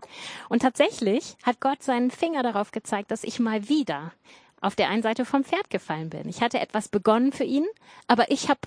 Und 0.49 0.61
tatsächlich 0.61 1.35
hat 1.43 1.59
Gott 1.59 1.83
seinen 1.83 2.11
Finger 2.11 2.43
darauf 2.43 2.71
gezeigt 2.71 2.86
gezeigt, 2.87 3.11
dass 3.11 3.25
ich 3.25 3.39
mal 3.39 3.67
wieder 3.67 4.13
auf 4.61 4.75
der 4.75 4.89
einen 4.89 5.03
Seite 5.03 5.25
vom 5.25 5.43
Pferd 5.43 5.69
gefallen 5.69 6.09
bin. 6.09 6.29
Ich 6.29 6.41
hatte 6.41 6.59
etwas 6.59 6.87
begonnen 6.87 7.33
für 7.33 7.43
ihn, 7.43 7.65
aber 8.07 8.31
ich 8.31 8.49
habe 8.49 8.61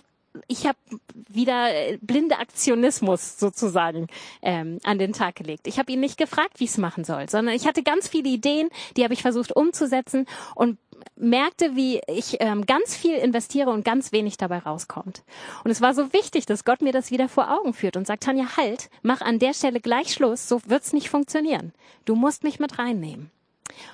ich 0.46 0.64
habe 0.64 0.78
wieder 1.12 1.74
äh, 1.74 1.98
blinde 2.00 2.38
Aktionismus 2.38 3.40
sozusagen 3.40 4.06
ähm, 4.42 4.78
an 4.84 5.00
den 5.00 5.12
Tag 5.12 5.34
gelegt. 5.34 5.66
Ich 5.66 5.80
habe 5.80 5.90
ihn 5.90 5.98
nicht 5.98 6.18
gefragt, 6.18 6.60
wie 6.60 6.66
es 6.66 6.78
machen 6.78 7.02
soll, 7.02 7.28
sondern 7.28 7.56
ich 7.56 7.66
hatte 7.66 7.82
ganz 7.82 8.06
viele 8.06 8.28
Ideen, 8.28 8.68
die 8.96 9.02
habe 9.02 9.12
ich 9.12 9.22
versucht 9.22 9.56
umzusetzen 9.56 10.26
und 10.54 10.78
merkte, 11.16 11.74
wie 11.74 12.00
ich 12.06 12.36
ähm, 12.38 12.64
ganz 12.64 12.94
viel 12.94 13.16
investiere 13.16 13.70
und 13.70 13.84
ganz 13.84 14.12
wenig 14.12 14.36
dabei 14.36 14.58
rauskommt. 14.58 15.24
Und 15.64 15.72
es 15.72 15.80
war 15.80 15.94
so 15.94 16.12
wichtig, 16.12 16.46
dass 16.46 16.64
Gott 16.64 16.80
mir 16.80 16.92
das 16.92 17.10
wieder 17.10 17.28
vor 17.28 17.50
Augen 17.50 17.74
führt 17.74 17.96
und 17.96 18.06
sagt, 18.06 18.22
Tanja, 18.22 18.56
halt, 18.56 18.88
mach 19.02 19.22
an 19.22 19.40
der 19.40 19.54
Stelle 19.54 19.80
gleich 19.80 20.12
Schluss, 20.12 20.48
so 20.48 20.60
wird's 20.66 20.92
nicht 20.92 21.10
funktionieren. 21.10 21.72
Du 22.04 22.14
musst 22.14 22.44
mich 22.44 22.60
mit 22.60 22.78
reinnehmen. 22.78 23.32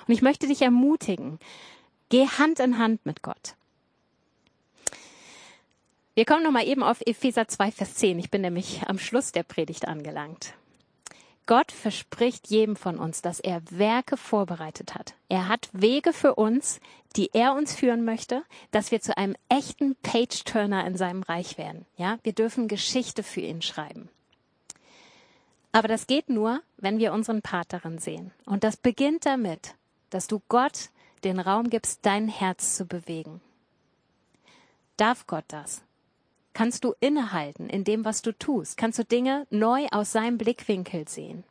Und 0.06 0.14
ich 0.14 0.22
möchte 0.22 0.46
dich 0.46 0.62
ermutigen, 0.62 1.38
geh 2.08 2.26
Hand 2.26 2.60
in 2.60 2.78
Hand 2.78 3.04
mit 3.06 3.22
Gott. 3.22 3.54
Wir 6.14 6.24
kommen 6.24 6.44
nochmal 6.44 6.66
eben 6.66 6.82
auf 6.82 7.02
Epheser 7.04 7.46
2, 7.46 7.70
Vers 7.72 7.94
10. 7.96 8.18
Ich 8.18 8.30
bin 8.30 8.40
nämlich 8.40 8.82
am 8.86 8.98
Schluss 8.98 9.32
der 9.32 9.42
Predigt 9.42 9.86
angelangt. 9.86 10.54
Gott 11.46 11.70
verspricht 11.70 12.48
jedem 12.48 12.74
von 12.74 12.98
uns, 12.98 13.22
dass 13.22 13.38
er 13.38 13.62
Werke 13.70 14.16
vorbereitet 14.16 14.94
hat. 14.94 15.14
Er 15.28 15.46
hat 15.46 15.68
Wege 15.72 16.12
für 16.12 16.34
uns, 16.34 16.80
die 17.14 17.30
er 17.32 17.54
uns 17.54 17.74
führen 17.74 18.04
möchte, 18.04 18.42
dass 18.72 18.90
wir 18.90 19.00
zu 19.00 19.16
einem 19.16 19.36
echten 19.48 19.94
Page-Turner 20.02 20.86
in 20.86 20.96
seinem 20.96 21.22
Reich 21.22 21.56
werden. 21.56 21.86
Ja, 21.96 22.18
wir 22.24 22.32
dürfen 22.32 22.66
Geschichte 22.66 23.22
für 23.22 23.42
ihn 23.42 23.62
schreiben. 23.62 24.08
Aber 25.72 25.88
das 25.88 26.06
geht 26.06 26.28
nur, 26.28 26.62
wenn 26.78 26.98
wir 26.98 27.12
unseren 27.12 27.42
Part 27.42 27.72
darin 27.72 27.98
sehen. 27.98 28.32
Und 28.46 28.64
das 28.64 28.76
beginnt 28.76 29.26
damit, 29.26 29.74
dass 30.10 30.26
du 30.26 30.40
Gott 30.48 30.90
den 31.24 31.40
Raum 31.40 31.70
gibst, 31.70 32.00
dein 32.06 32.28
Herz 32.28 32.76
zu 32.76 32.86
bewegen. 32.86 33.40
Darf 34.96 35.26
Gott 35.26 35.44
das? 35.48 35.82
Kannst 36.54 36.84
du 36.84 36.94
innehalten 37.00 37.68
in 37.68 37.84
dem, 37.84 38.04
was 38.06 38.22
du 38.22 38.32
tust? 38.32 38.78
Kannst 38.78 38.98
du 38.98 39.04
Dinge 39.04 39.46
neu 39.50 39.86
aus 39.90 40.12
seinem 40.12 40.38
Blickwinkel 40.38 41.06
sehen? 41.06 41.44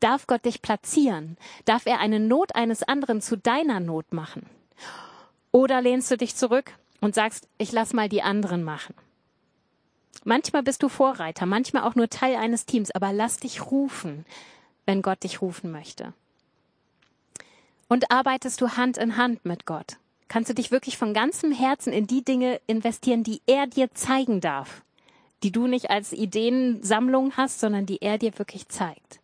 Darf 0.00 0.26
Gott 0.26 0.46
dich 0.46 0.62
platzieren? 0.62 1.36
Darf 1.66 1.84
er 1.84 2.00
eine 2.00 2.18
Not 2.18 2.54
eines 2.54 2.82
anderen 2.82 3.20
zu 3.20 3.36
deiner 3.36 3.80
Not 3.80 4.14
machen? 4.14 4.46
Oder 5.52 5.82
lehnst 5.82 6.10
du 6.10 6.16
dich 6.16 6.34
zurück 6.34 6.72
und 7.02 7.14
sagst, 7.14 7.48
ich 7.58 7.72
lass 7.72 7.92
mal 7.92 8.08
die 8.08 8.22
anderen 8.22 8.62
machen? 8.62 8.94
Manchmal 10.24 10.62
bist 10.62 10.82
du 10.82 10.88
Vorreiter, 10.88 11.46
manchmal 11.46 11.84
auch 11.84 11.94
nur 11.94 12.08
Teil 12.08 12.36
eines 12.36 12.66
Teams, 12.66 12.90
aber 12.90 13.12
lass 13.12 13.38
dich 13.38 13.70
rufen, 13.70 14.26
wenn 14.84 15.02
Gott 15.02 15.22
dich 15.22 15.40
rufen 15.40 15.70
möchte. 15.70 16.12
Und 17.88 18.10
arbeitest 18.10 18.60
du 18.60 18.76
Hand 18.76 18.98
in 18.98 19.16
Hand 19.16 19.44
mit 19.44 19.66
Gott? 19.66 19.96
Kannst 20.28 20.48
du 20.48 20.54
dich 20.54 20.70
wirklich 20.70 20.96
von 20.96 21.12
ganzem 21.12 21.50
Herzen 21.50 21.92
in 21.92 22.06
die 22.06 22.22
Dinge 22.22 22.60
investieren, 22.66 23.24
die 23.24 23.40
er 23.46 23.66
dir 23.66 23.92
zeigen 23.94 24.40
darf, 24.40 24.82
die 25.42 25.50
du 25.50 25.66
nicht 25.66 25.90
als 25.90 26.12
Ideensammlung 26.12 27.36
hast, 27.36 27.58
sondern 27.58 27.86
die 27.86 28.00
er 28.00 28.18
dir 28.18 28.38
wirklich 28.38 28.68
zeigt? 28.68 29.18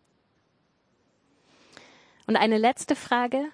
Und 2.26 2.36
eine 2.36 2.58
letzte 2.58 2.96
Frage. 2.96 3.44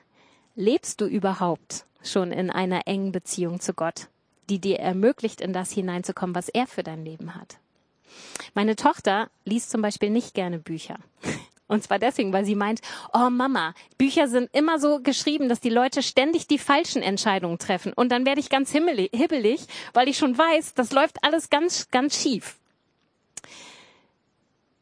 Lebst 0.54 1.00
du 1.00 1.06
überhaupt 1.06 1.86
schon 2.02 2.30
in 2.30 2.50
einer 2.50 2.86
engen 2.86 3.12
Beziehung 3.12 3.60
zu 3.60 3.74
Gott? 3.74 4.08
Die 4.52 4.58
dir 4.58 4.80
ermöglicht, 4.80 5.40
in 5.40 5.54
das 5.54 5.72
hineinzukommen, 5.72 6.36
was 6.36 6.50
er 6.50 6.66
für 6.66 6.82
dein 6.82 7.06
Leben 7.06 7.34
hat. 7.34 7.56
Meine 8.52 8.76
Tochter 8.76 9.30
liest 9.46 9.70
zum 9.70 9.80
Beispiel 9.80 10.10
nicht 10.10 10.34
gerne 10.34 10.58
Bücher. 10.58 10.98
Und 11.68 11.82
zwar 11.82 11.98
deswegen, 11.98 12.34
weil 12.34 12.44
sie 12.44 12.54
meint, 12.54 12.82
oh 13.14 13.30
Mama, 13.30 13.72
Bücher 13.96 14.28
sind 14.28 14.50
immer 14.52 14.78
so 14.78 15.00
geschrieben, 15.00 15.48
dass 15.48 15.60
die 15.60 15.70
Leute 15.70 16.02
ständig 16.02 16.46
die 16.46 16.58
falschen 16.58 17.00
Entscheidungen 17.00 17.58
treffen. 17.58 17.94
Und 17.94 18.12
dann 18.12 18.26
werde 18.26 18.40
ich 18.40 18.50
ganz 18.50 18.70
hibbelig, 18.70 19.66
weil 19.94 20.06
ich 20.06 20.18
schon 20.18 20.36
weiß, 20.36 20.74
das 20.74 20.92
läuft 20.92 21.24
alles 21.24 21.48
ganz, 21.48 21.90
ganz 21.90 22.20
schief. 22.20 22.56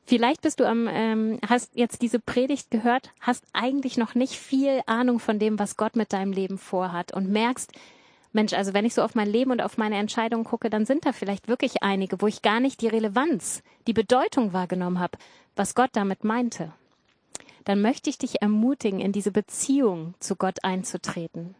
Vielleicht 0.04 0.42
bist 0.42 0.58
du 0.58 0.66
am, 0.66 0.88
ähm, 0.88 1.38
hast 1.48 1.76
jetzt 1.76 2.02
diese 2.02 2.18
Predigt 2.18 2.72
gehört, 2.72 3.12
hast 3.20 3.44
eigentlich 3.52 3.96
noch 3.96 4.16
nicht 4.16 4.34
viel 4.34 4.80
Ahnung 4.86 5.20
von 5.20 5.38
dem, 5.38 5.60
was 5.60 5.76
Gott 5.76 5.94
mit 5.94 6.12
deinem 6.12 6.32
Leben 6.32 6.58
vorhat 6.58 7.12
und 7.12 7.30
merkst, 7.30 7.70
Mensch, 8.32 8.52
also 8.52 8.74
wenn 8.74 8.84
ich 8.84 8.94
so 8.94 9.02
auf 9.02 9.14
mein 9.14 9.28
Leben 9.28 9.50
und 9.50 9.60
auf 9.60 9.76
meine 9.76 9.96
Entscheidungen 9.96 10.44
gucke, 10.44 10.70
dann 10.70 10.86
sind 10.86 11.04
da 11.04 11.12
vielleicht 11.12 11.48
wirklich 11.48 11.82
einige, 11.82 12.20
wo 12.20 12.26
ich 12.26 12.42
gar 12.42 12.60
nicht 12.60 12.80
die 12.80 12.88
Relevanz, 12.88 13.62
die 13.86 13.92
Bedeutung 13.92 14.52
wahrgenommen 14.52 15.00
habe, 15.00 15.18
was 15.56 15.74
Gott 15.74 15.90
damit 15.94 16.22
meinte. 16.22 16.72
Dann 17.64 17.82
möchte 17.82 18.08
ich 18.08 18.18
dich 18.18 18.40
ermutigen, 18.40 19.00
in 19.00 19.12
diese 19.12 19.32
Beziehung 19.32 20.14
zu 20.20 20.36
Gott 20.36 20.64
einzutreten. 20.64 21.54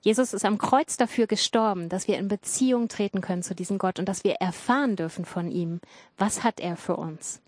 Jesus 0.00 0.32
ist 0.32 0.44
am 0.44 0.58
Kreuz 0.58 0.96
dafür 0.96 1.26
gestorben, 1.26 1.88
dass 1.88 2.08
wir 2.08 2.18
in 2.18 2.28
Beziehung 2.28 2.88
treten 2.88 3.20
können 3.20 3.42
zu 3.42 3.54
diesem 3.54 3.78
Gott 3.78 3.98
und 3.98 4.08
dass 4.08 4.24
wir 4.24 4.34
erfahren 4.34 4.96
dürfen 4.96 5.24
von 5.24 5.50
ihm, 5.50 5.80
was 6.16 6.44
hat 6.44 6.60
er 6.60 6.76
für 6.76 6.96
uns. 6.96 7.40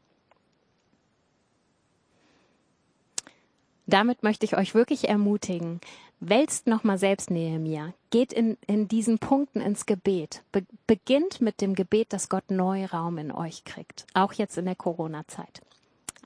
Damit 3.86 4.22
möchte 4.22 4.44
ich 4.46 4.56
euch 4.56 4.74
wirklich 4.74 5.08
ermutigen, 5.08 5.80
wälzt 6.20 6.66
nochmal 6.66 6.98
selbst 6.98 7.30
mir. 7.58 7.94
Geht 8.10 8.32
in, 8.32 8.56
in 8.66 8.88
diesen 8.88 9.18
Punkten 9.18 9.60
ins 9.60 9.86
Gebet. 9.86 10.42
Be 10.52 10.64
beginnt 10.86 11.40
mit 11.40 11.60
dem 11.60 11.74
Gebet, 11.74 12.12
dass 12.12 12.28
Gott 12.28 12.50
neu 12.50 12.84
Raum 12.84 13.18
in 13.18 13.32
euch 13.32 13.64
kriegt. 13.64 14.06
Auch 14.14 14.32
jetzt 14.32 14.58
in 14.58 14.66
der 14.66 14.76
Corona-Zeit. 14.76 15.62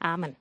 Amen. 0.00 0.36